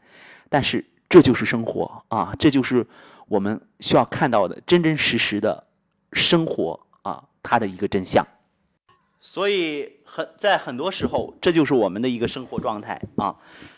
[0.50, 2.86] 但是这就是生活啊，这就是
[3.28, 5.68] 我们需要看到的真真实实的
[6.14, 8.26] 生活啊，它的一个真相。
[9.20, 13.36] 所以很在很多时候，这就是我们的一个生活状态啊。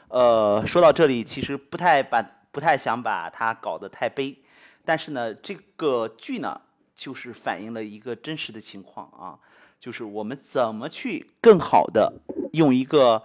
[0.09, 4.37] 呃，说到这里，其实不太把不太想把它搞得太悲，
[4.85, 6.59] 但是呢，这个剧呢，
[6.99, 9.39] 就是反映了一个真实的情况啊，
[9.79, 12.11] 就是我们怎么去更好的
[12.51, 13.23] 用一个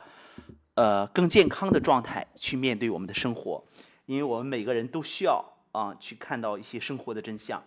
[0.75, 3.65] 呃更健康的状态去面对我们的生活，
[4.07, 7.61] 因为我们每个人都需要啊去看到一些生活的真相，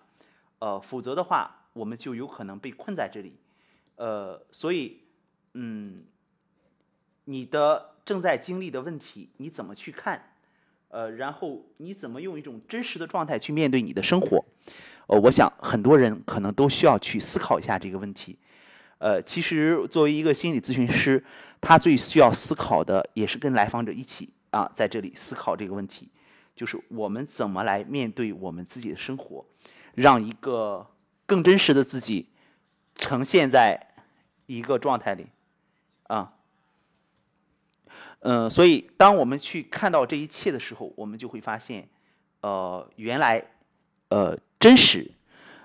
[0.59, 3.33] 呃，否则的话，我们就有可能被困在这里。
[3.97, 5.01] 呃，所以，
[5.55, 6.05] 嗯，
[7.25, 10.35] 你的正在经历的问题，你怎么去看？
[10.87, 14.45] 呃，然后你怎么用一种真实的状态去面对你的生活？
[15.07, 18.37] 呃，我想很多人可能都需要去思考一下这个问题。
[18.99, 21.23] 呃，其实作为一个心理咨询师，
[21.61, 26.09] 他最需要思考的也是跟来访者一起啊，在这里思考这个问题，
[26.55, 29.45] 就是我们怎么来面对我们自己的生活，
[29.93, 30.87] 让一个
[31.25, 32.27] 更真实的自己
[32.95, 33.79] 呈现在
[34.47, 35.27] 一个状态里
[36.07, 36.33] 啊。
[38.21, 41.87] 嗯，所以当我们去看到这一切的时候，我们就会发现，
[42.41, 43.45] 呃，原来，
[44.09, 45.11] 呃，真实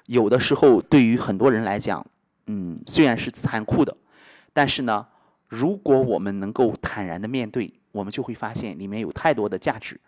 [0.07, 2.07] 有的时候对于很多人来讲。
[2.49, 3.97] 嗯，虽然是残酷的，
[4.53, 5.07] 但是呢，
[5.47, 9.99] 如果我们能够坦然的面对，我们就会发现里面有太多的价值，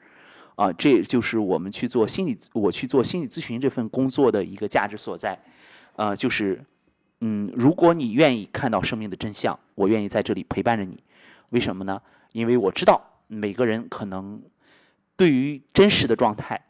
[0.56, 5.38] 啊，这就是我们去做心理，我去做心理咨询这份工作的一个价值所在，
[5.94, 6.60] 呃，就是，
[7.20, 11.00] 嗯，如果你愿意看到生命的真相，我愿意在这里陪伴着你，
[11.50, 12.02] 为什么呢？
[12.32, 14.42] 因为我知道每个人可能
[15.16, 16.60] 对于真实的状态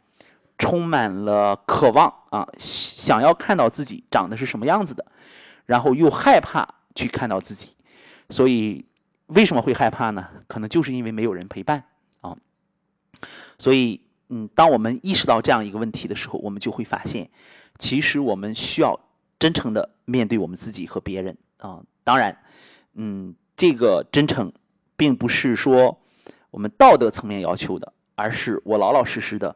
[0.65, 5.05] 充满了渴望啊，想要看到自己长得是什么样子的。
[5.67, 7.77] 然后又害怕去看到自己，
[8.31, 8.87] 所以
[9.27, 10.27] 为什么会害怕呢？
[10.49, 11.85] 可能就是因为没有人陪伴
[12.23, 12.35] 啊。
[13.59, 14.01] 所以，
[14.31, 17.29] 嗯，当我们意识到这样一个问题的时候，我们就会发现，
[17.79, 18.99] 其实我们需要
[19.39, 21.83] 真诚的面对我们自己和别人啊。
[22.03, 22.39] 当然，
[22.95, 24.51] 嗯，这个真诚
[24.97, 26.01] 并不是说
[26.51, 29.55] 我们道德层面要求的，而是我老老实实的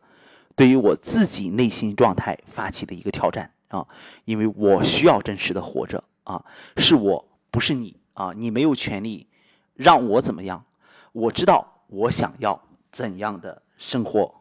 [0.59, 3.51] 对于我自己内心状态发起的一个挑战。
[3.69, 3.87] 啊，
[4.25, 6.43] 因为我需要真实的活着啊，
[6.79, 9.29] 是我不是你啊，你没有权利
[9.75, 10.65] 让我怎么样。
[11.13, 12.59] 我知道我想要
[12.91, 14.35] 怎样的生活。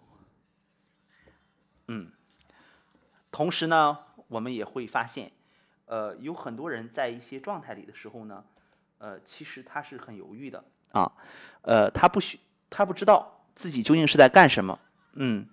[1.90, 2.10] 嗯，
[3.30, 3.98] 同时呢，
[4.30, 5.30] 我们也会发现，
[5.88, 8.42] 呃，有很多人在一些状态里的时候呢，
[9.00, 11.12] 呃，其实他是很犹豫的啊，
[11.64, 14.80] 呃，他不需他不知道自己究竟是在干什么。
[15.16, 15.46] 嗯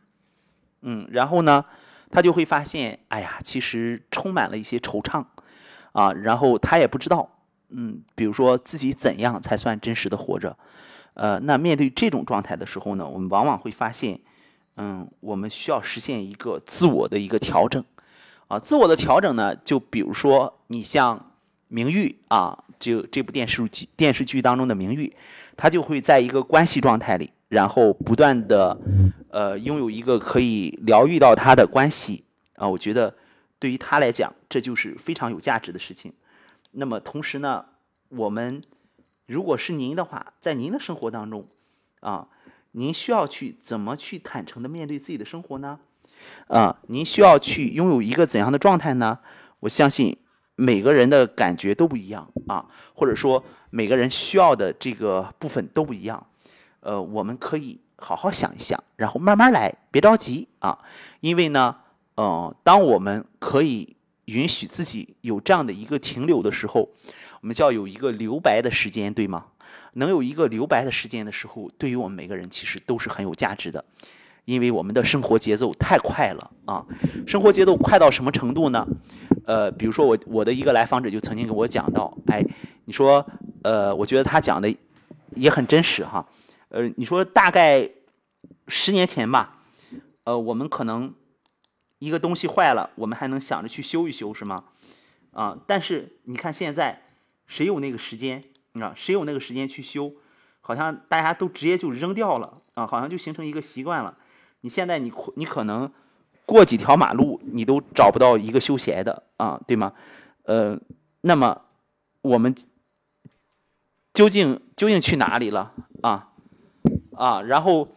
[0.85, 1.65] 嗯，然后呢？
[2.11, 5.25] 他就会发现，哎呀，其实充满了一些惆怅，
[5.91, 7.29] 啊，然后他也不知道，
[7.71, 10.57] 嗯，比如说自己怎样才算真实的活着，
[11.15, 14.21] 呃，那面对这种状态的时候呢，我们往往会发现，
[14.77, 17.85] 嗯，我们需要实现一个自我的一个调整，
[18.47, 21.19] 啊，自我的调整呢，就比如说你像
[21.67, 25.13] 《明玉》啊，就这部电视剧电视剧当中的明玉，
[25.57, 27.33] 他就会在一个关系状态里。
[27.49, 28.77] 然后不断的，
[29.31, 32.25] 呃，拥有一个可以疗愈到他的关系
[32.57, 33.15] 啊，我觉得
[33.59, 36.13] 对于他来讲，这就是非常有价值的事情。
[36.73, 37.65] 那么同时呢，
[38.09, 38.63] 我们
[39.27, 41.47] 如果是您的话，在您的生活当中
[42.01, 42.27] 啊，
[42.73, 45.79] 您需要去怎么去坦诚的面对自己的生活呢？
[46.49, 49.19] 啊，您需要去拥有一个怎样的状态呢？
[49.61, 50.17] 我相信
[50.57, 56.27] 每个人的感觉都不一样啊，或者说每个人需要的这个部分都不一样。
[56.85, 60.79] 呃，我们可以好好想一想，然后慢慢来，别着急啊。
[61.21, 61.75] 因为呢，
[62.15, 66.91] 呃，当我们可以允许自己有这样的一个停留的时候，
[67.41, 69.47] 我们叫有一个留白的时间，对吗？
[69.95, 73.85] 能有一个留白的时间的时候，对于我们每个人其实都是很有价值的。
[74.45, 76.85] 因为我们的生活节奏太快了啊，
[77.27, 78.87] 生活节奏快到什么程度呢？
[79.47, 82.45] 呃，比如说我我的一个来访者就曾经跟我讲到，哎，
[82.85, 83.25] 你说，
[83.63, 84.75] 呃，我觉得他讲的
[85.35, 86.23] 也很真实哈。
[86.75, 87.89] 呃，你说大概
[88.67, 89.59] 十年前吧，
[90.25, 91.15] 呃，我们可能
[92.01, 94.65] 一个东西坏了，我们还能想着去修一修，是吗？
[95.31, 97.03] 啊，但是你看现在，
[97.47, 98.43] 谁有那个时间？
[98.73, 100.15] 啊，谁有那个时间去修？
[100.61, 104.19] 好像大家都直接就扔掉了啊，好像就形成一个习惯了。
[104.63, 105.89] 你现在你你可能
[106.45, 109.93] 过几条马路，你都找不到一个修鞋的啊，对吗？
[110.43, 110.77] 呃，
[111.21, 111.63] 那么
[112.23, 112.53] 我们
[114.13, 116.31] 究竟究竟去哪里了啊？
[117.17, 117.89] 啊，然后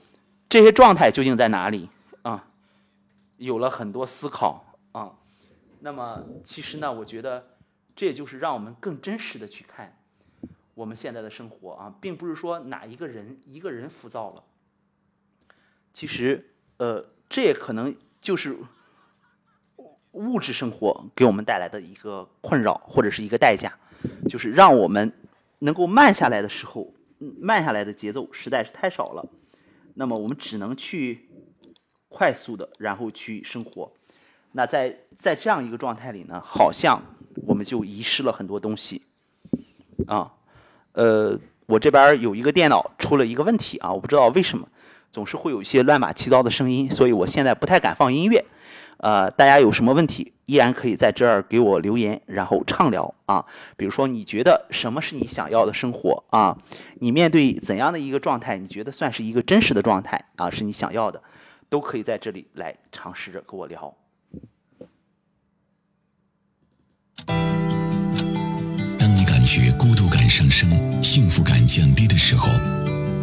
[0.50, 1.90] 这些状态究竟在哪里
[2.22, 2.48] 啊？
[3.38, 5.12] 有了很多思考啊。
[5.80, 7.46] 那么其实呢，我觉得
[7.96, 9.96] 这也就是让我们更真实的去看
[10.74, 14.44] 我们现在的生活啊，并不是说哪一个人一个人浮躁了。
[15.94, 18.56] 其实，呃，这也可能就是
[20.12, 23.72] 物质生活给我们带来的一个困扰或者是一个代价，
[24.30, 25.12] 就是让我们
[25.60, 26.94] 能够慢下来的时候。
[27.40, 29.26] 慢下来的节奏实在是太少了，
[29.96, 31.28] 那么我们只能去
[32.10, 33.92] 快速的，然后去生活。
[34.52, 37.02] 那在在这样一个状态里呢，好像
[37.46, 39.02] 我们就遗失了很多东西
[40.08, 40.32] 啊。
[40.94, 44.68] 呃，我这边有一个电脑出了一个问题啊，我不知道为什么
[45.12, 48.44] 总是会有一些乱码七糟的声音，所以我现在不太敢放音乐
[48.98, 53.46] 呃，大家有什么问题，依然可以在这儿给我留言，然后畅聊啊。
[53.76, 56.58] 比如说，你觉得什么是你想要的生活啊？
[57.00, 60.50] 你面对怎样的一个状态，你觉得算是一个真实的状态啊？
[60.50, 61.22] 是你想要的，
[61.70, 63.94] 都可以在这里来尝试着跟我聊。
[67.26, 72.48] 当你感觉孤独感上升、幸福感降低的时候，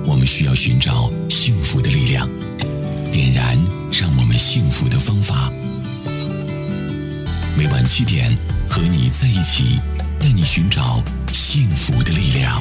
[0.06, 2.28] 我们需要寻找幸福的力量，
[3.14, 3.56] 点燃
[3.92, 5.48] 让我们幸福的方法。
[7.56, 8.36] 每晚七点，
[8.68, 9.78] 和你在一起，
[10.18, 11.00] 带你寻找
[11.32, 12.60] 幸福的力量。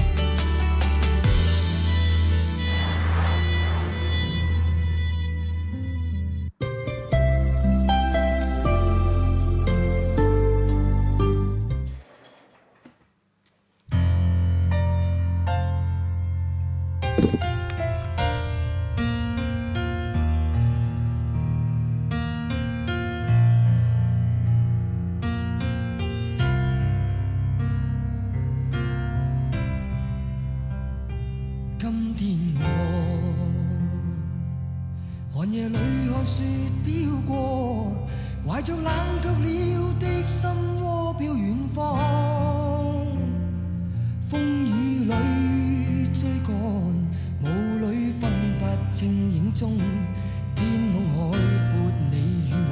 [36.24, 36.46] 看雪
[36.86, 37.92] 飘過，
[38.48, 38.86] 懷着冷
[39.22, 40.50] 卻了的心
[40.80, 42.00] 窩飄遠方。
[44.32, 45.12] 風雨裏
[46.14, 46.56] 追趕，
[47.44, 47.46] 霧
[47.78, 48.64] 裏分不
[48.94, 49.68] 清影蹤。
[50.56, 52.16] 天空海闊，你
[52.48, 52.52] 與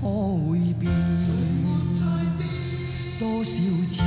[0.00, 0.06] 可
[0.48, 0.86] 會變？
[3.18, 3.50] 多少
[3.88, 4.04] 次？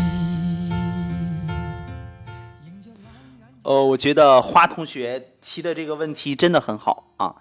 [2.63, 3.43] 迎着冷眼。
[3.63, 7.35] 呃，我觉得花同学提的这个问题真的很好啊。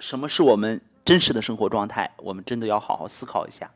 [0.00, 2.10] 什么是我们真实的生活状态？
[2.16, 3.70] 我们真的要好好思考一下。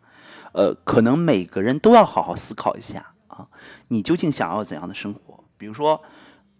[0.53, 3.47] 呃，可能每个人都要好好思考一下啊，
[3.89, 5.45] 你究竟想要怎样的生活？
[5.57, 6.03] 比如说，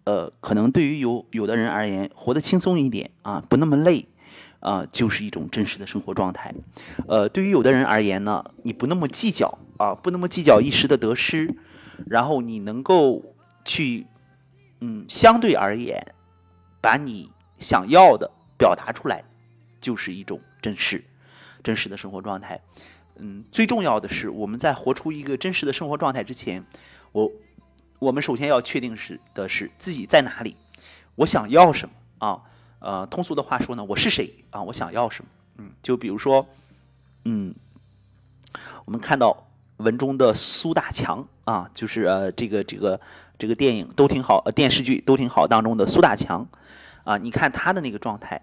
[0.05, 4.07] 呃，可能对于有有的人而言，活得轻松一点啊，不那么累。
[4.61, 6.51] 啊、就是一种真实的生活状态。
[7.07, 11.55] 呃，对于有的人而言呢，你不那么计较啊，不那么计较一时的得失，
[12.07, 14.07] 然后你能够去
[14.81, 16.15] 嗯，相对而言，
[16.81, 19.23] 把你想要的表达出来，
[19.85, 21.03] 就是一种真实、
[21.63, 22.59] 真实的生活状态。
[23.17, 26.65] 嗯，最重要的是，我们在活出一个真实的生活状态之前，
[27.11, 27.31] 我
[27.99, 30.55] 我们首先要确定是的是自己在哪里，
[31.13, 32.41] 我想要什么啊？
[32.79, 34.63] 呃，通俗的话说呢，我是谁啊？
[34.63, 35.29] 我想要什么？
[35.57, 36.47] 嗯，就比如说，
[37.25, 37.53] 嗯，
[38.85, 42.99] 我们看到文中的苏大强啊，就是呃这个这个
[43.37, 46.47] 这个电影都挺好，呃电视剧都挺好当中的苏大强
[47.03, 48.41] 啊，你看他的那个状态，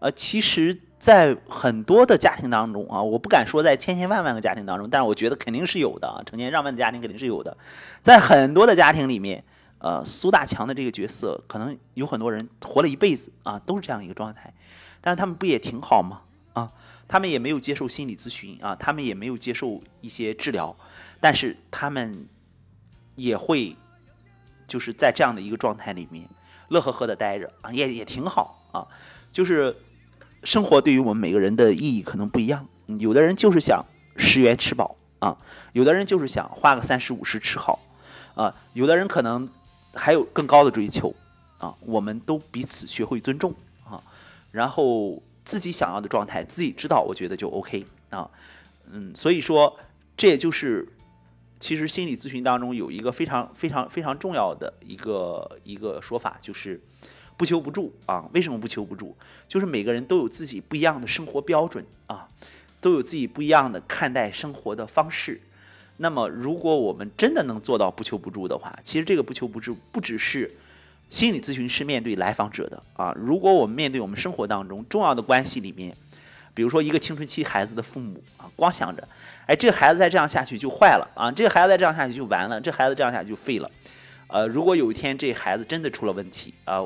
[0.00, 7.56] 呃，其实，在很多的家庭当中啊，我不敢说在千千万万个家庭当中，但是我觉得肯定是有的啊，成千上万的家庭肯定是有的，
[8.00, 9.44] 在很多的家庭里面，
[9.78, 14.52] 呃，苏大强的这个角色，可能有很多人活了一辈子啊，都是这样一个状态，
[15.00, 16.22] 但是他们不也挺好吗？
[16.54, 16.72] 啊，
[17.06, 20.74] 他们也没有接受心理咨询啊，他们也没有接受一些治疗，
[21.20, 22.26] 但是他们
[23.16, 23.76] 也会
[24.66, 26.26] 就是在这样的一个状态里面
[26.68, 28.86] 乐呵呵的待着啊，也也挺好啊。
[29.30, 29.76] 就是
[30.42, 32.66] 生活对于我们每个人的意义可能不一样，
[32.98, 33.84] 有的人就是想
[34.16, 35.36] 十元吃饱啊，
[35.72, 37.78] 有的人就是想花个三十五十吃好
[38.34, 39.48] 啊，有的人可能
[39.94, 41.14] 还有更高的追求
[41.58, 41.74] 啊。
[41.80, 44.02] 我们都彼此学会尊重啊，
[44.50, 48.30] 然后自己想要的状态自己知道，我觉得就 OK 啊。
[48.90, 49.78] 嗯，所以说
[50.16, 50.88] 这也就是
[51.60, 56.80] 其实心理咨询当中有一个非常非常非常重要的一个一个说法，就是
[57.40, 58.28] 不求不助啊。
[58.34, 59.16] 为什么不求不助？
[59.48, 62.28] 就是每个人都有自己不一样的生活标准啊，
[62.82, 65.40] 都有自己不一样的看待生活的方式。
[65.96, 70.50] 那么，如果我们真的能做到不求不助的话，其实这个不求不助不只是
[71.08, 73.10] 心理咨询师面对来访者的啊。
[73.16, 75.96] 如果我们面对我们生活当中重要的关系里面，
[76.52, 79.08] 比如说一个青春期孩子的父母啊，光想着，
[79.46, 83.70] 哎，这个孩子再这样下去就坏了啊，这个孩子再这样下去就完了，这孩子这样下去就废了。
[84.28, 86.80] 呃，如果有一天这孩子真的出了问题啊，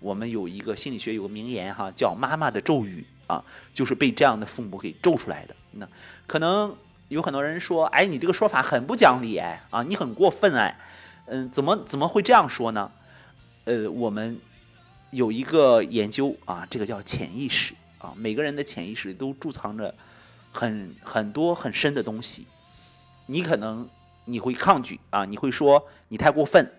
[0.00, 3.44] 我们有一个心理学有个名言哈，叫“妈妈的咒语”啊，
[3.74, 5.56] 就是被这样的父母给咒出来的。
[5.72, 5.88] 那
[6.26, 6.74] 可能
[7.08, 10.78] 有很多人说，哎，你这个说法很不讲理哎，啊，你很过分哎，
[11.26, 12.90] 嗯，怎么怎么会这样说呢？
[13.64, 14.38] 呃，我们
[15.10, 19.94] 有一个研究啊，这个叫潜意识啊，每个人的潜意识都贮藏着
[20.52, 22.46] 很很多很深的东西，
[23.26, 23.88] 你可能
[24.24, 26.70] 你会抗拒啊，你会说你太过分，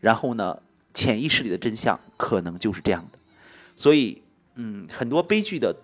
[0.00, 0.58] 然后呢，
[0.94, 3.18] 潜意识里的真相可能就是这样的，
[3.76, 4.22] 所以
[4.54, 5.76] 嗯，很多悲剧的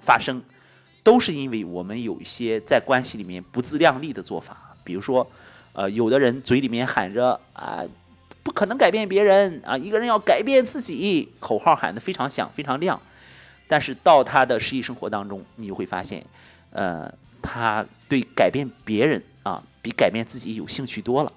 [0.00, 0.40] 发生，
[1.02, 5.28] 都是因为我们有一些在关系里面不自量力的做法，比如说，
[5.72, 7.82] 呃，有的人嘴里面喊着啊。
[8.42, 9.76] 不可能改变别人啊！
[9.76, 12.98] 一个人要改变自己，口号喊得非常响、非常亮，
[13.68, 16.24] 但是到他的实际生活当中，你就会发现，
[16.70, 21.30] 呃，他对改变别人啊，比改变自己有兴趣多了，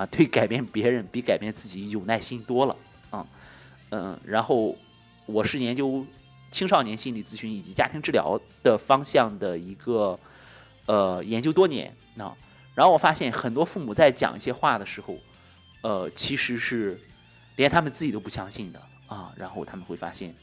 [0.00, 2.74] 啊，对改变别人比改变自己有耐心多了，
[3.10, 3.26] 啊，
[3.90, 4.74] 嗯，然后
[5.26, 6.06] 我是研究
[6.50, 10.18] 青少年心理咨询以及家庭治疗的方向的一个
[10.86, 12.34] 呃研究多年啊，
[12.74, 15.18] 然后我发现很多父母在讲一些话的时候，
[15.82, 16.98] 呃，其实是
[17.56, 20.34] 连他们自己都不相信的啊，然后他们会发现。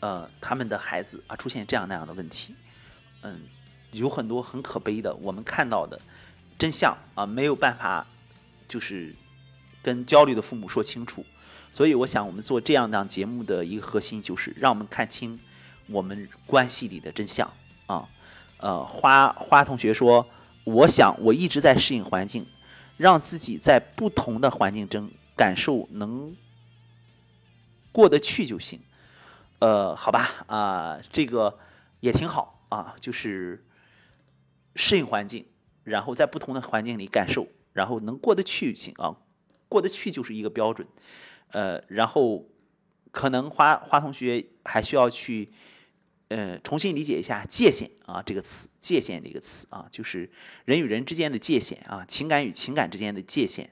[0.00, 2.56] 呃，他们的孩子啊出现这样那样的问题，
[3.20, 3.42] 嗯，
[3.92, 5.96] 有很多很可悲的，我们看到的
[6.62, 8.06] 真相啊，没有办法
[8.68, 9.12] 就是
[9.82, 11.26] 跟焦虑的父母说清楚，
[11.72, 15.40] 所以我想我们做这样档节目的一个核心就是让我们看清
[15.88, 17.52] 我们关系里的真相
[17.86, 18.08] 啊。
[18.58, 20.24] 呃，花花同学说，
[20.62, 22.46] 我想我一直在适应环境，
[22.96, 26.36] 让自己在不同的环境中感受能
[27.90, 28.78] 过得去就行。
[29.58, 31.58] 呃，好吧，啊，这个
[31.98, 33.64] 也挺好啊，就是
[34.76, 35.44] 适应环境，
[35.84, 39.16] 然后在不同的环境里感受，然后能过得去行啊，
[39.68, 40.86] 过得去就是一个标准。
[41.50, 42.46] 呃，然后
[43.10, 45.48] 可能花花同学还需要去，
[46.28, 50.30] 呃，重新理解一下界限啊这个词，界限这个词啊，就是
[50.64, 53.70] 人与人之间的界限啊，情感与情感之间的界限，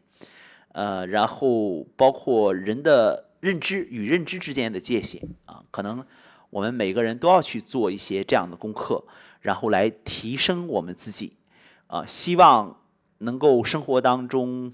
[0.73, 3.27] 呃，然后包括人的。
[3.41, 6.05] 认知与认知之间的界限啊，可能
[6.51, 9.03] 我们每个人都要去做一些这样的功课，
[9.41, 11.39] 然后来提升我们自己
[11.91, 12.07] 啊。
[12.07, 12.77] 希望
[13.19, 14.73] 能够生活当中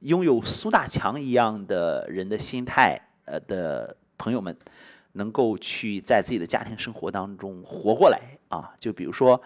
[0.00, 4.56] 拥有苏大强一样的人的心态呃的朋友们，
[5.12, 8.74] 能够去在自己的家庭生活当中活过来啊。
[8.78, 9.40] 就比如说，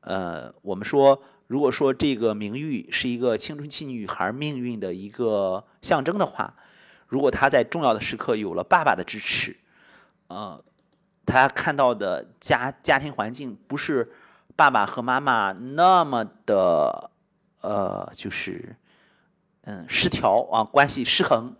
[0.00, 6.54] 呃，我们说，如果说这个名誉是一个青春期女孩命运的一个象征的话。
[7.08, 9.56] 如果她在重要的时刻有了爸爸的支持，
[10.26, 10.60] 呃，
[11.24, 14.10] 她看到的家家庭环境不是
[14.56, 17.10] 爸爸和妈妈那么的
[17.60, 18.74] 呃，就是
[19.62, 21.54] 嗯失调啊，关系失衡，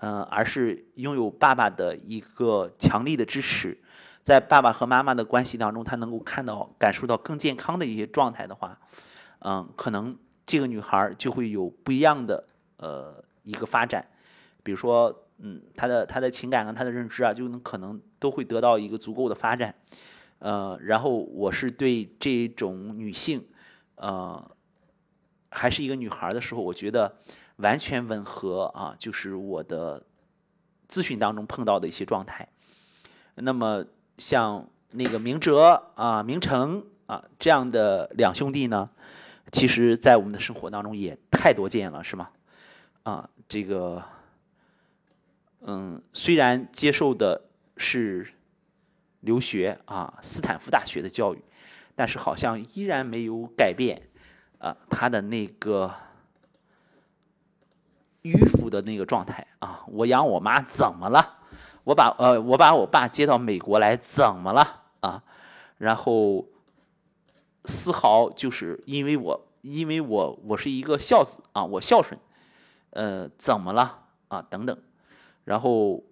[0.00, 3.76] 嗯，而是拥有爸爸的一个强力的支持，
[4.22, 8.78] 在爸爸和妈妈的关系当中，他能够看到、感受到更健康的一些状态的话，
[9.40, 10.16] 嗯，可能
[10.46, 12.44] 这个女孩就会有不一样的
[12.76, 14.06] 呃一个发展。
[14.62, 19.74] 比如说，嗯，他的他的情感啊，他的认知啊，就能可能都会得到一个足够的发展，
[20.40, 23.46] 呃，然后我是对这种女性，
[23.94, 24.50] 呃，
[25.50, 27.16] 还是一个女孩的时候，我觉得
[27.56, 30.02] 完全吻合啊，就是我的
[30.88, 32.48] 咨询当中碰到的一些状态。
[33.36, 33.84] 那么
[34.18, 38.90] 像那个明哲啊、明成啊这样的两兄弟呢，
[39.52, 42.28] 其实在我们的生活当中也太多见了，是吗？
[43.04, 44.02] 啊，这个。
[45.62, 47.38] 嗯，虽然接受的
[47.76, 48.26] 是
[49.20, 51.42] 留学啊，斯坦福大学的教育，
[51.94, 54.08] 但是好像依然没有改变
[54.58, 55.94] 啊他的那个
[58.22, 59.84] 迂腐的那个状态啊。
[59.88, 61.38] 我养我妈怎么了？
[61.84, 65.22] 我把呃我把我爸接到美国来怎么了啊？
[65.78, 66.46] 然后
[67.64, 72.18] 丝毫就是因为我因为我我是一个孝子啊，我孝顺，
[72.90, 74.42] 呃怎么了啊？
[74.42, 74.76] 等等。
[75.44, 76.04] 然后，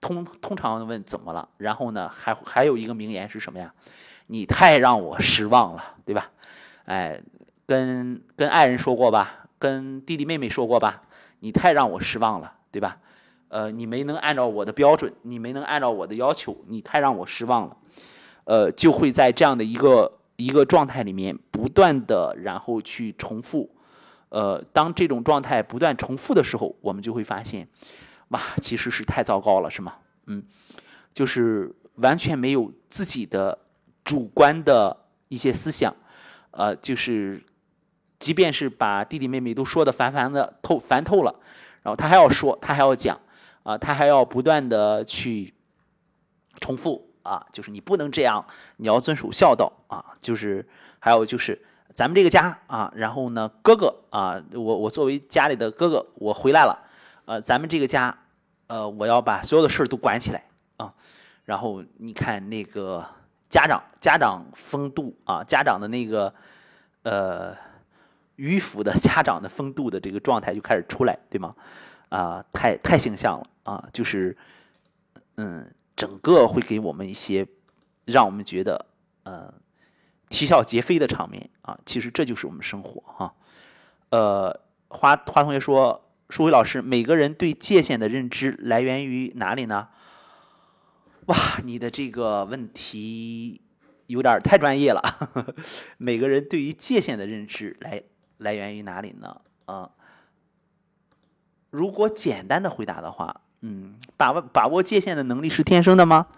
[0.00, 1.48] 通通常问怎么了？
[1.58, 3.72] 然后呢，还还有一个名言是什么呀？
[4.26, 6.30] 你太让我失望了，对吧？
[6.86, 7.20] 哎，
[7.66, 11.02] 跟跟爱人说过吧，跟弟弟妹妹说过吧，
[11.40, 12.96] 你太让我失望了，对吧？
[13.48, 17.76] 呃，你没能按照我的标准，你没能按照我的要求，你太让我失望了。
[18.44, 23.68] 呃，就会在这样的一个一个状态里面不断的，然后去重复。
[24.28, 27.66] 呃，当这种状态不断重复的时候，我们就会发现，
[28.30, 29.94] 哇，其实是太糟糕了，是吗？
[30.26, 30.42] 嗯，
[31.12, 33.58] 就是完全没有自己的
[34.04, 34.96] 主观的
[35.28, 35.94] 一些思想，
[36.50, 37.42] 呃，就是
[38.18, 41.34] 即便是把弟弟妹妹都说的烦烦的透烦透了，
[41.82, 43.20] 然后他还要说，他还要讲，
[43.62, 45.54] 啊，他还要不断的去
[46.60, 48.44] 重复，啊，就是你不能这样，
[48.76, 50.68] 你要遵守孝道，啊，就是
[50.98, 51.64] 还有就是。
[51.92, 56.86] 咱们这个家啊，然后呢，哥哥啊，我我作为家里的哥哥，我回来了，
[57.30, 58.12] 呃，咱们这个家，
[58.66, 60.42] 呃，我要把所有的事都管起来
[60.78, 60.92] 啊。
[61.44, 63.06] 然后你看那个
[63.48, 66.34] 家长家长风度啊，家长的那个
[67.04, 67.56] 呃
[68.36, 71.54] 迂腐的 家长的风度的这个状态就开始出来，对吗？
[72.08, 74.36] 啊，太太形象了啊，就是
[75.36, 77.46] 嗯，整个会给我们一些
[78.06, 78.86] 让我们觉得
[79.22, 79.54] 呃。
[80.28, 83.34] 啼笑皆非的场面啊，其实这就是我们生活哈。
[84.10, 86.00] 呃，花花同学说，
[86.30, 89.88] 舒伟老师，每个人对界限的认知来源于哪里呢？
[91.26, 93.60] 哇，你的这个问题
[94.06, 95.02] 有点太专业了。
[95.98, 98.02] 每个人对于界限的认知来
[98.38, 99.40] 来源于哪里呢？
[99.66, 99.90] 啊、
[101.70, 106.28] 如果简单的回答的话，嗯，把握把握界限的能力是天生的吗？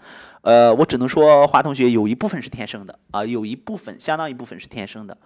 [0.41, 5.17] 呃，我只能说华同学有一部分是天生的啊、有一部分相当一部分是天生的。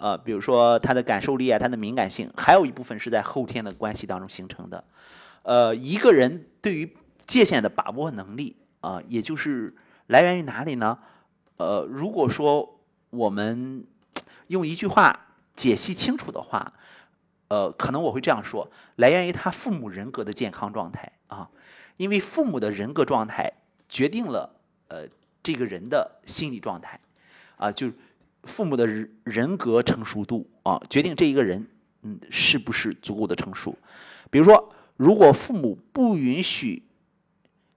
[0.00, 4.82] 呃，比如说他的感受力啊，他的敏感性，还有一部分是在后天的关系当中形成的。
[5.42, 6.96] 呃，一个人对于
[7.26, 9.74] 界限的把握能力啊、也就是
[10.06, 10.98] 来源于哪里呢？
[11.58, 12.80] 呃，如果说
[13.10, 13.84] 我们
[14.46, 16.72] 用一句话解析清楚的话，
[17.48, 21.50] 呃，可能我会这样说：来源于他父母人格的健康状态啊，
[21.98, 23.52] 因为父母的人格状态
[23.86, 24.56] 决定了
[24.88, 25.06] 呃
[25.42, 26.98] 这个人的心理状态
[27.56, 27.90] 啊，就
[28.44, 28.86] 父母的
[29.24, 31.68] 人格成熟度啊，决定这一个人
[32.02, 33.76] 嗯是不是足够的成熟。
[34.30, 36.82] 比如说，如果父母不允许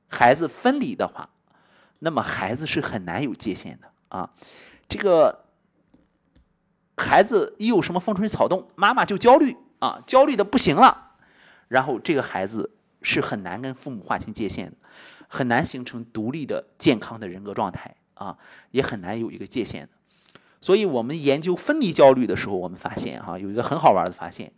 [0.08, 1.30] 孩子分离的话，
[2.00, 4.30] 那么孩子是很难有界限的啊。
[4.88, 5.46] 这个
[6.98, 11.16] 孩子一有什么风吹草动，妈妈就焦虑啊，焦虑的不行了，
[11.68, 14.78] 然后这个孩子是很难跟父母划清界限的，
[15.28, 18.38] 很难形成独立的健康的人格状态啊，
[18.72, 19.90] 也很难有一个界限的。
[20.64, 24.50] 所以我们研究分离焦虑的时候，我们发现哈、有一个很好玩的发现，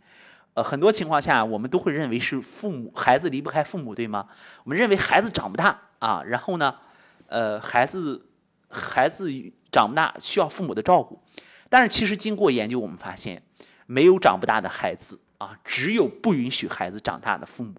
[0.54, 4.28] 呃，很多情况下我们都会认为是父母孩子离不开父母，对吗？
[4.62, 6.76] 我们认为孩子长不大啊，然后呢，
[7.26, 8.24] 呃，孩子
[8.68, 9.32] 孩子
[9.72, 11.20] 长不大需要父母的照顾，
[11.68, 13.42] 但是其实经过研究，我们发现
[13.86, 17.74] 没有长不大的孩子啊，只有不允许孩子长大的父母。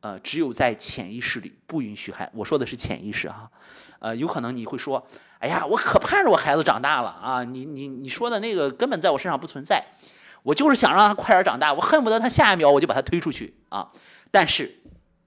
[0.00, 3.48] 呃，只有在潜意识里不允许孩，我说的是潜意识哈、
[4.00, 5.06] 呃，有可能你会说，
[5.38, 7.44] 哎呀，我可盼着我孩子长大了啊！
[7.44, 9.84] 你你你说的那个根本在我身上不存在，
[10.42, 13.92] 我就是想让他快点长大，我恨不得他下一秒我就把他推出去啊！
[14.30, 14.80] 但是，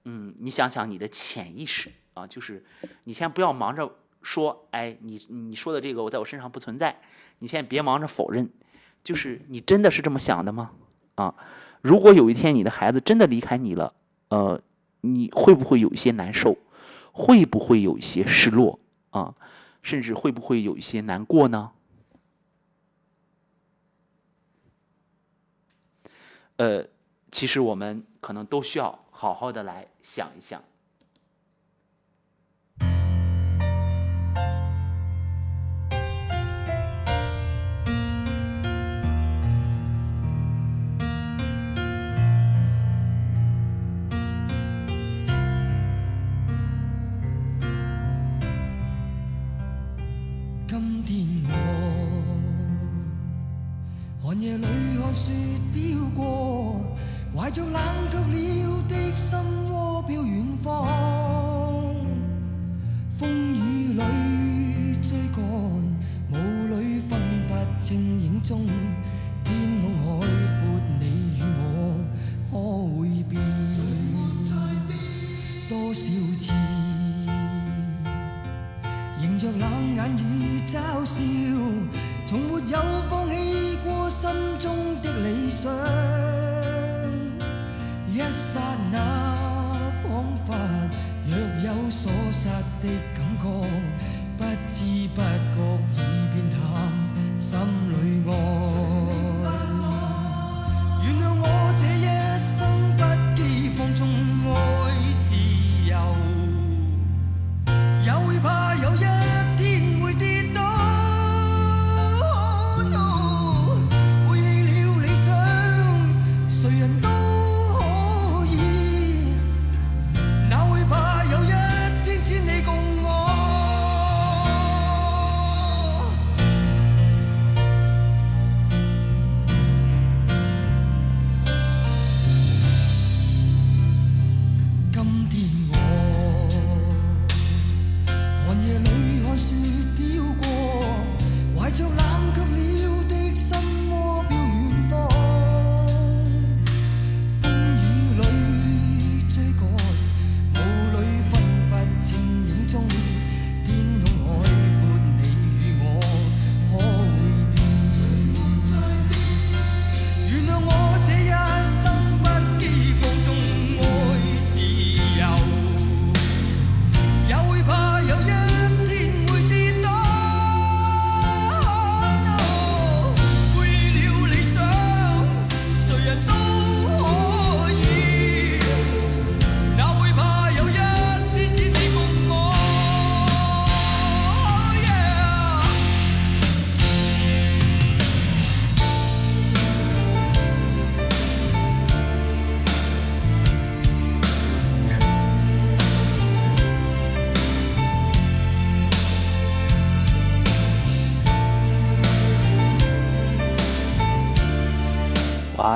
[0.04, 2.64] 嗯，你想想你的潜意识啊，就是
[3.04, 3.88] 你先不要忙着
[4.22, 7.00] 说，哎，你你说的这个我在我身上不存在，
[7.38, 8.50] 你先别忙着否认，
[9.04, 10.72] 就是你真的是这么想的吗？
[11.14, 11.32] 啊，
[11.80, 13.94] 如果有一天你的孩子真的离开你了，
[14.30, 14.60] 呃，
[15.02, 16.56] 你会不会有一些难受？
[17.16, 19.34] 会不会有一些失落啊？
[19.82, 21.70] 甚至会不会有一些难过呢？
[26.56, 26.86] 呃，
[27.30, 30.62] 其实我们可能都需要好好的来想一想。
[57.54, 58.03] 就浪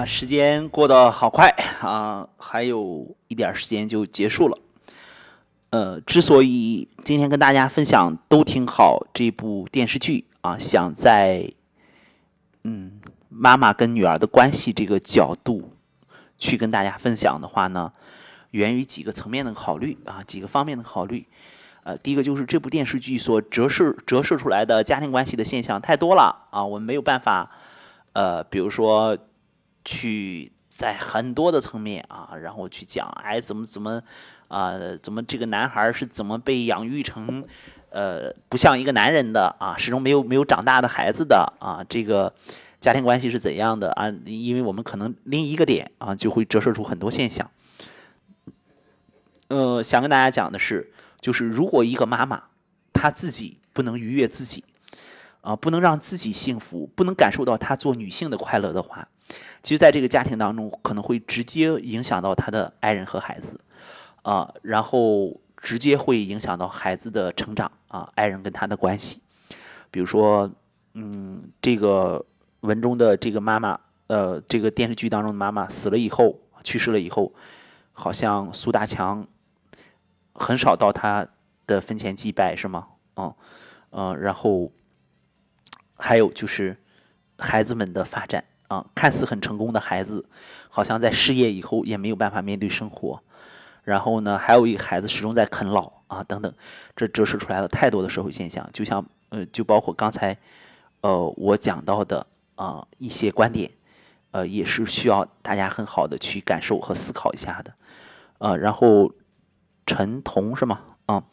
[0.08, 4.58] 时间过得好快啊，还有一点时间就结束了。
[5.68, 11.52] 呃，之所以今天跟大家分享都挺好这部电视剧啊，想在
[12.64, 12.98] 嗯
[13.28, 15.70] 妈妈跟女儿的关系这个角度
[16.38, 17.92] 去跟大家分享的话呢，
[18.52, 21.26] 源于几个层面的考虑啊，几个方面的考虑。
[21.84, 27.50] 呃，第一个就是这部电视剧所折射折射出来的家庭关系的现象太多了啊，我们没有办法，
[28.14, 29.16] 呃，比如说
[29.88, 34.02] 去在很多的层面啊，然后去讲，哎，怎么怎么。
[34.48, 34.72] 啊，
[35.02, 37.44] 怎么这个男孩是怎么被养育成，
[37.90, 42.32] 呃，不像一个男人的啊，始终没有没有长大的孩子的啊，这个
[42.80, 44.08] 家庭关系是怎样的啊？
[44.24, 47.50] 因为我们可能拎一个点啊，就会折射出很多现象。
[49.48, 52.44] 呃，想跟大家讲的是，就是如果一个妈妈
[52.94, 54.64] 她自己不能愉悦自己，
[55.42, 59.08] 啊，不能让自己幸福，不能感受到她做女性的快乐的话，
[59.62, 63.60] 其实在这个家庭当中，可能会直接影响到他的爱人和孩子。
[64.22, 69.22] 啊，然后直接会影响到孩子的成长啊，爱人跟他的关系。
[69.90, 70.50] 比如说，
[70.92, 72.22] 嗯，这个
[72.60, 73.78] 文中的这个妈妈，
[74.08, 77.32] 呃，这个电视剧当中的妈妈死了以后，去世了以后，
[77.92, 79.26] 好像苏大强
[80.34, 81.26] 很少到他
[81.66, 82.86] 的坟前祭拜，是吗？
[83.16, 83.34] 嗯，
[83.90, 84.70] 嗯，然后
[85.96, 86.76] 还有就是
[87.38, 90.24] 孩子们的发展啊，看似很成功的孩子，
[90.68, 93.22] 好像在失业以后也没有办法面对生活。
[93.82, 96.52] 然后呢，还有一个孩子始终在啃老啊，等等，
[96.94, 100.36] 这折射出来了太多的社会现象，就像呃，就包括刚才
[101.00, 103.70] 呃我讲到的啊一些观点，
[104.32, 107.72] 呃，也是需要大家很好的去感受和思考一下的，
[108.38, 109.10] 呃，然后
[109.86, 110.80] 陈彤是吗？
[111.06, 111.24] 啊，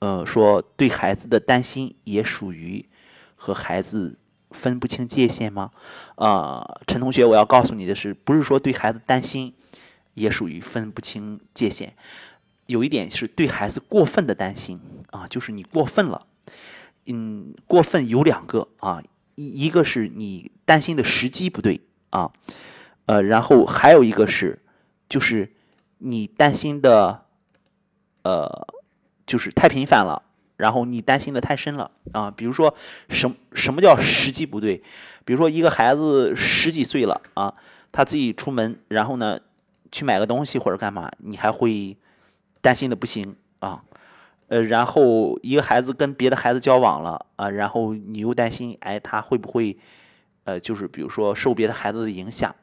[0.00, 2.86] 呃，说对孩子的担心也属于
[3.34, 4.18] 和孩子
[4.50, 5.70] 分不清界限吗？
[6.16, 9.54] 啊，陈同学，我要告诉你的是，不是说对孩子担心。
[10.14, 11.94] 也属于分不清界限，
[12.66, 14.80] 有一点是对孩子过分的担心
[15.12, 16.26] 啊，就是你过分了，
[17.06, 19.00] 嗯，过分有两个啊，
[19.36, 22.32] 一一个是你担心的时机不对啊，
[23.06, 24.60] 呃，然后还有一个是，
[25.08, 25.52] 就是
[25.98, 27.26] 你担心的，
[28.22, 28.66] 呃，
[29.24, 30.24] 就是太频繁了，
[30.58, 32.74] 然后你担心的太深了啊，比如说
[33.08, 34.76] 什什么叫时机不对？
[35.24, 37.54] 比如说一个孩子十几岁了啊，
[37.90, 39.40] 他自己出门，然后呢？
[39.90, 41.96] 去买个东西或者干嘛，你还会
[42.60, 43.82] 担心的不行啊，
[44.48, 49.78] 呃，然后一个孩子跟别的孩子交往了啊，然后你又担心，哎，他会不会，
[50.44, 52.54] 呃，就是比如说受别的孩子的影响，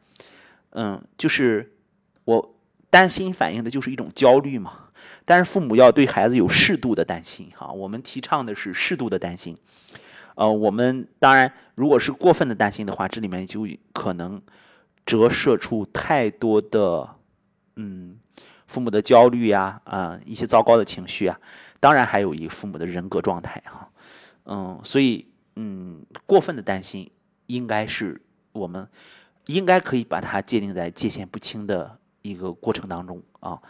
[0.74, 1.74] 嗯，就是
[2.26, 2.56] 我
[2.92, 4.85] 担心反映的就是一种焦虑嘛。
[5.26, 9.58] 但是父母要对孩子有适度的担心哈，我们提倡的是适度的担心，
[10.36, 14.42] 呃，我们当然如果是过分的担心的话，这里面就可能
[15.06, 17.10] 折射出太多的。
[17.78, 18.18] 嗯，
[18.68, 21.38] 父母的焦虑呀，啊，一些糟糕的情绪啊，
[21.82, 23.90] 当然还有一父母的人格状态哈，
[24.46, 25.28] 嗯，所以
[25.58, 27.12] 嗯，过分的担心
[27.48, 28.22] 应该是
[28.54, 28.88] 我们
[29.48, 33.62] 应该可以把它界定在界限不清的一个过程当中啊。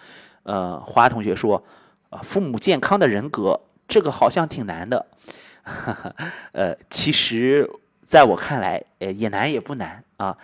[0.46, 1.62] 呃，华同学说，
[2.10, 5.06] 啊，父母健康的人格这个好像挺难的，
[6.54, 7.70] 呃，其实
[8.06, 10.36] 在我看来，呃，也难也不难啊。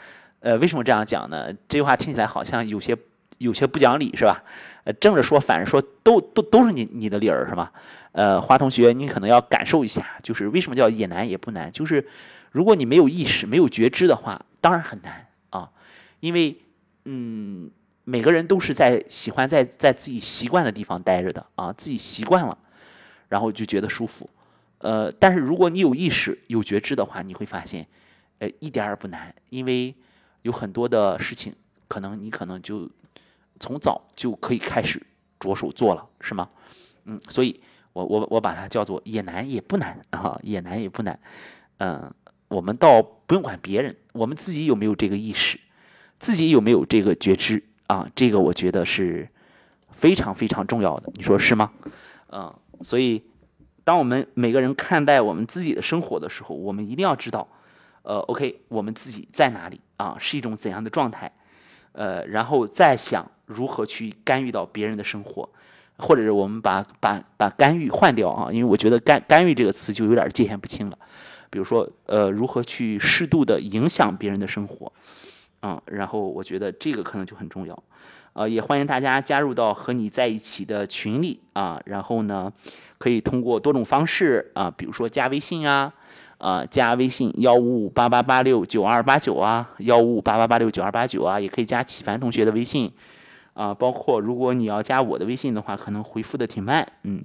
[0.42, 1.54] 呃，为什么这样讲呢？
[1.68, 2.98] 这句话听起来好像有些。
[3.38, 4.44] 有些不讲理是吧？
[4.84, 7.72] 呃，正着说反着说都都都是你你的理儿是吧？
[8.12, 11.72] 呃，华同学，你可能要感受一下，就是为什么叫也难也不难？
[11.72, 12.08] 就是
[12.52, 15.72] 如果你没有意识、没有觉知的话，当然很难啊。
[16.20, 16.56] 因为
[17.06, 17.72] 嗯，
[18.12, 22.58] 每个人都是在喜欢在在自己习惯的地方待着的啊，自己习惯了，
[23.30, 24.30] 然后就觉得舒服。
[24.80, 27.88] 呃，但是如果你有意识、有觉知的话，你会发现，
[28.40, 29.96] 呃，一点儿也不难，因为
[30.42, 31.56] 有很多的事情，
[31.88, 32.90] 可能你可能就。
[33.62, 35.00] 从早就可以开始
[35.40, 36.50] 着手做了，是吗？
[37.06, 37.62] 嗯，所以
[37.94, 41.20] 我我我把它叫做也难也不难啊，也难也不难。
[41.78, 42.12] 嗯，
[42.48, 45.60] 我们倒不用管别人，我们自己有没有这个意识，
[46.18, 48.08] 自己有没有这个觉知啊？
[48.16, 49.28] 这个我觉得是
[49.96, 51.72] 非常非常重要的，你说是吗？
[52.32, 53.22] 嗯，所以
[53.84, 57.48] 当我们每个人看待我们自己的生活的时候，我们一定要知道，
[58.04, 60.16] 呃，OK，我们自己在哪里啊？
[60.20, 61.32] 是一种怎样的状态？
[61.92, 63.30] 呃，然后再想。
[63.52, 65.50] 如何去干预到别人的生活，
[65.98, 68.50] 或者是我们把把把干预换掉啊？
[68.50, 70.98] 因为我觉得干干预这个词就有点界限不清了。
[71.50, 74.90] 比如说，呃，如何去适度的影响别人的生活，
[75.62, 77.84] 嗯，然后我觉得这个可能就很重要。
[78.34, 81.82] 呃，也欢迎大家加入到和你在一起的群里啊。
[81.86, 82.52] 然后呢，
[82.98, 85.94] 可以通过多种方式啊，比如说加微信啊，
[86.38, 92.92] 呃，加微信幺五五八八八六九二八九啊，幺五五八八八六九二八九啊，也可以加启凡同学的微信
[93.54, 93.74] 啊。
[93.74, 97.24] 包括如果你要加我的微信的话，可能回复的挺慢，嗯。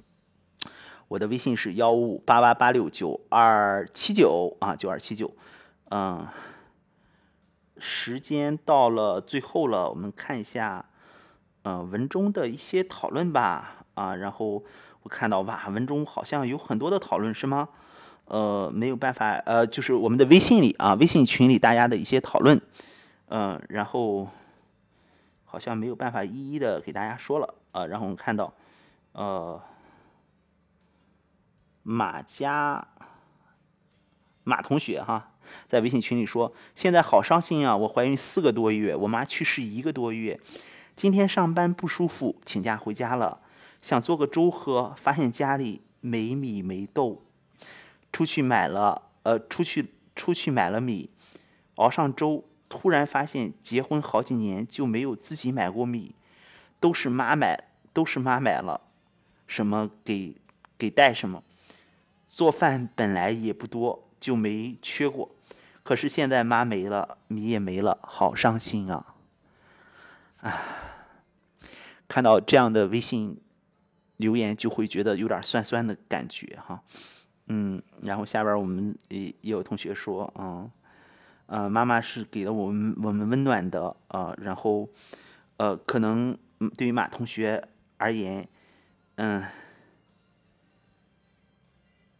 [1.07, 5.33] 我的微信是幺五五八八八六九二七九啊，九二七九，
[5.89, 6.27] 嗯，
[7.79, 10.85] 时间到了最后了，我们看一下，
[11.63, 14.63] 呃，文中的一些讨论吧，啊，然后
[15.03, 17.69] 我看到哇，文中好像有很多的讨论是吗？
[18.25, 22.59] 呃，没有办法，呃，就是我们的微信里啊，微信群里大家的一些讨论，
[23.29, 24.27] 嗯，然后
[25.45, 28.53] 好像没有办法一一的给大家说了，啊，然后我们看到，
[29.13, 29.61] 呃。
[31.89, 32.85] 马家
[34.43, 35.31] 马同学哈，
[35.67, 37.75] 在微信群里说：“现在好伤心啊！
[37.75, 40.39] 我怀孕四个多月，我妈去世一个多月，
[40.95, 43.39] 今天上班不舒服，请假回家了。
[43.81, 47.21] 想做个粥喝，发现家里没米没豆，
[48.11, 51.09] 出去买了呃，出去出去买了米，
[51.75, 52.43] 熬上粥。
[52.69, 56.13] 突然发现结婚好几年就没有自己买过米，
[56.81, 58.81] 都是妈买，都是妈买了，
[59.47, 60.35] 什么给
[60.77, 61.43] 给带什么。”
[62.29, 65.31] 做饭本来也不多，就没缺过。
[65.83, 69.15] 可是现在妈没了，米也没了，好伤心啊！
[70.41, 70.61] 唉，
[72.07, 73.39] 看到这样的微信
[74.17, 76.83] 留言，就会觉得有点酸酸的感觉哈。
[77.47, 80.69] 嗯，然后下边我们也也有同学说，嗯，
[81.45, 84.89] 呃，妈妈是给了我们我们温暖的，呃，然后，
[85.55, 86.37] 呃，可能
[86.75, 88.47] 对于马同学而言，
[89.15, 89.45] 嗯。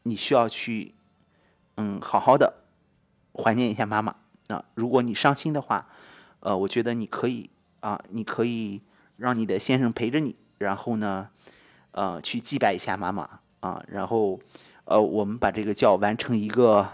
[0.03, 0.95] 你需要去，
[1.77, 2.53] 嗯，好好的
[3.33, 4.15] 怀念一下妈妈
[4.47, 4.63] 啊。
[4.73, 5.87] 如果你伤心的话，
[6.39, 7.49] 呃，我觉得你可以
[7.79, 8.81] 啊，你可以
[9.17, 11.29] 让你的先生陪着你，然后呢，
[11.91, 13.83] 呃，去祭拜一下妈妈啊。
[13.87, 14.39] 然后，
[14.85, 16.87] 呃，我们把这个叫完成一个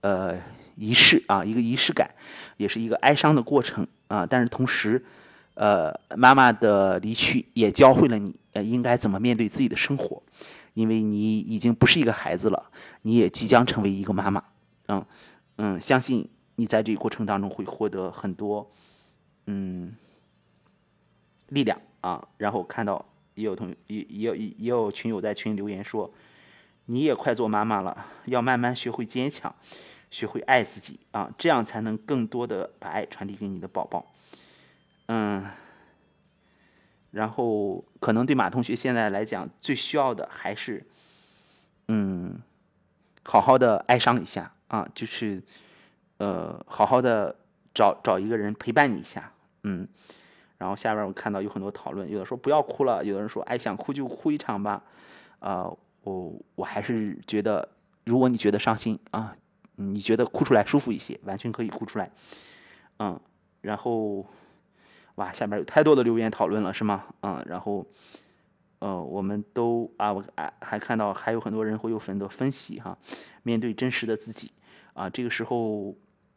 [0.00, 0.38] 呃
[0.76, 2.10] 仪式啊，一个仪式感，
[2.56, 4.24] 也是一个哀伤的过程啊。
[4.24, 5.04] 但是同时，
[5.54, 10.22] 呃，妈妈的离去也教会了你呃应该怎么面对自己的生活。
[10.80, 12.70] 因为你已经不是一个孩子了，
[13.02, 14.42] 你也即将成为一个妈妈，
[14.88, 15.04] 嗯
[15.56, 16.26] 嗯，相信
[16.56, 18.66] 你在这个过程当中会获得很多
[19.44, 19.94] 嗯
[21.48, 22.26] 力量啊。
[22.38, 23.04] 然后看到
[23.34, 26.10] 也有同也也有也有群友在群留言说，
[26.86, 29.54] 你也快做妈妈了，要慢慢学会坚强，
[30.10, 34.10] 学会爱自己啊，这样才能更多的把爱传递给你的宝宝，
[35.08, 35.44] 嗯。
[37.10, 40.86] 然后，可能对马同学现在来讲，最需要的还是，
[41.88, 42.40] 嗯，
[43.24, 45.42] 好好的哀伤一下啊，就是，
[46.18, 47.34] 呃，好好的
[47.74, 49.32] 找找一个人陪伴你一下，
[49.64, 49.88] 嗯。
[50.56, 54.80] 然后下边我看到有很多讨论，有的说不要哭了，有的人说哎想哭就哭一场吧，
[55.40, 55.68] 啊，
[56.02, 57.68] 我我还是觉得，
[58.04, 59.34] 如果你觉得伤心啊，
[59.74, 62.08] 你觉得哭出来舒服一些，完全可以哭出来，
[62.98, 63.18] 嗯，
[63.62, 64.24] 然后。
[65.20, 67.04] 哇，下面有太多的留言讨论了，是吗？
[67.20, 67.86] 嗯，然后，
[68.78, 72.96] 呃，我们都啊，我还还看到还有很多人会有很多分析哈。
[73.42, 74.50] 面对真实的自己，
[74.94, 75.94] 啊，这个时候，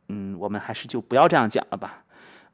[0.10, 2.04] 嗯，我们还是就不要这样讲了吧。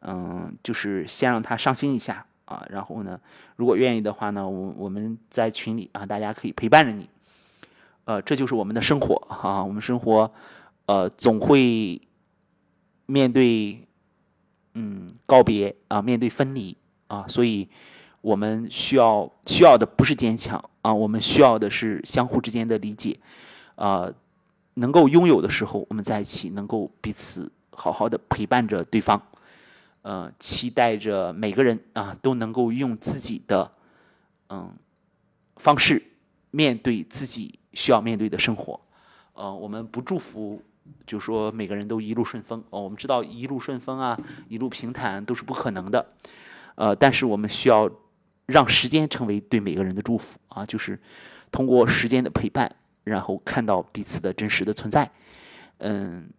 [0.01, 3.19] 嗯，就是先让他伤心一下啊，然后呢，
[3.55, 7.09] 如果愿意的话呢，我我们在群里啊，大家可以陪伴着你。
[8.05, 10.31] 呃，这就是我们的生活啊，我们生活，
[10.85, 11.99] 呃，总会
[13.07, 13.83] 面对。
[14.73, 17.67] 嗯，告别啊，面对分离啊，所以
[18.21, 23.19] 我们需要需要的不是坚强啊，我们需要的是相互之间的理解
[23.75, 24.09] 啊，
[24.75, 29.21] 能够拥有的时候我们在一起，能够彼此好好的陪伴着对方，
[30.03, 33.71] 呃，期待着每个人啊都能够用自己的
[34.49, 34.71] 嗯
[35.57, 36.01] 方式
[36.51, 38.79] 面对自己需要面对的生活，
[39.33, 40.61] 呃，我们不祝福。
[41.09, 42.63] 就说每个人都一路顺风。
[42.69, 44.15] 哦，我们知道一路顺风啊，
[44.47, 46.13] 一路平坦都是不可能的，
[46.75, 47.89] 呃，但是我们需要
[48.45, 50.37] 让时间成为对每个人的祝福。
[50.49, 50.99] 啊，就是
[51.51, 55.09] 通过时间的陪伴，然后看到彼此的真实的存在，
[55.79, 56.29] 嗯，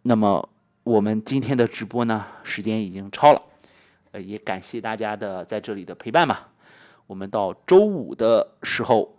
[0.00, 0.48] 那么
[0.84, 3.42] 我们今天的直播呢，时间已经超了，
[4.12, 6.48] 呃，也感谢大家的在这里的陪伴吧，
[7.06, 9.18] 我们到周五的时候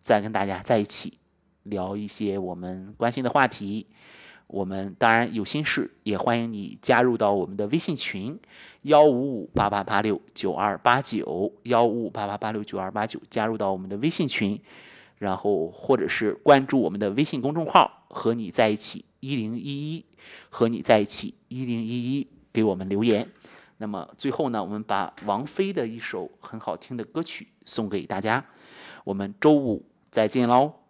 [0.00, 1.18] 再跟大家在一起。
[1.64, 3.86] 聊一些我们关心的话题，
[4.46, 8.38] 我们当然有心事，也欢迎你加入到我们的微信群
[8.82, 14.60] 幺五五八八八六九二八九幺五五八八八六九二八九，加入到我们的微信群，
[15.18, 20.04] 然后或者是关注我们的微信公众号“和你在一起一零一一”，
[20.50, 23.26] 和你在一起一零一一，给我们留言。
[23.78, 28.44] 那么最后呢，我们把王菲的一首很好听的歌曲送给大家，
[29.04, 30.83] 我们周五再见喽。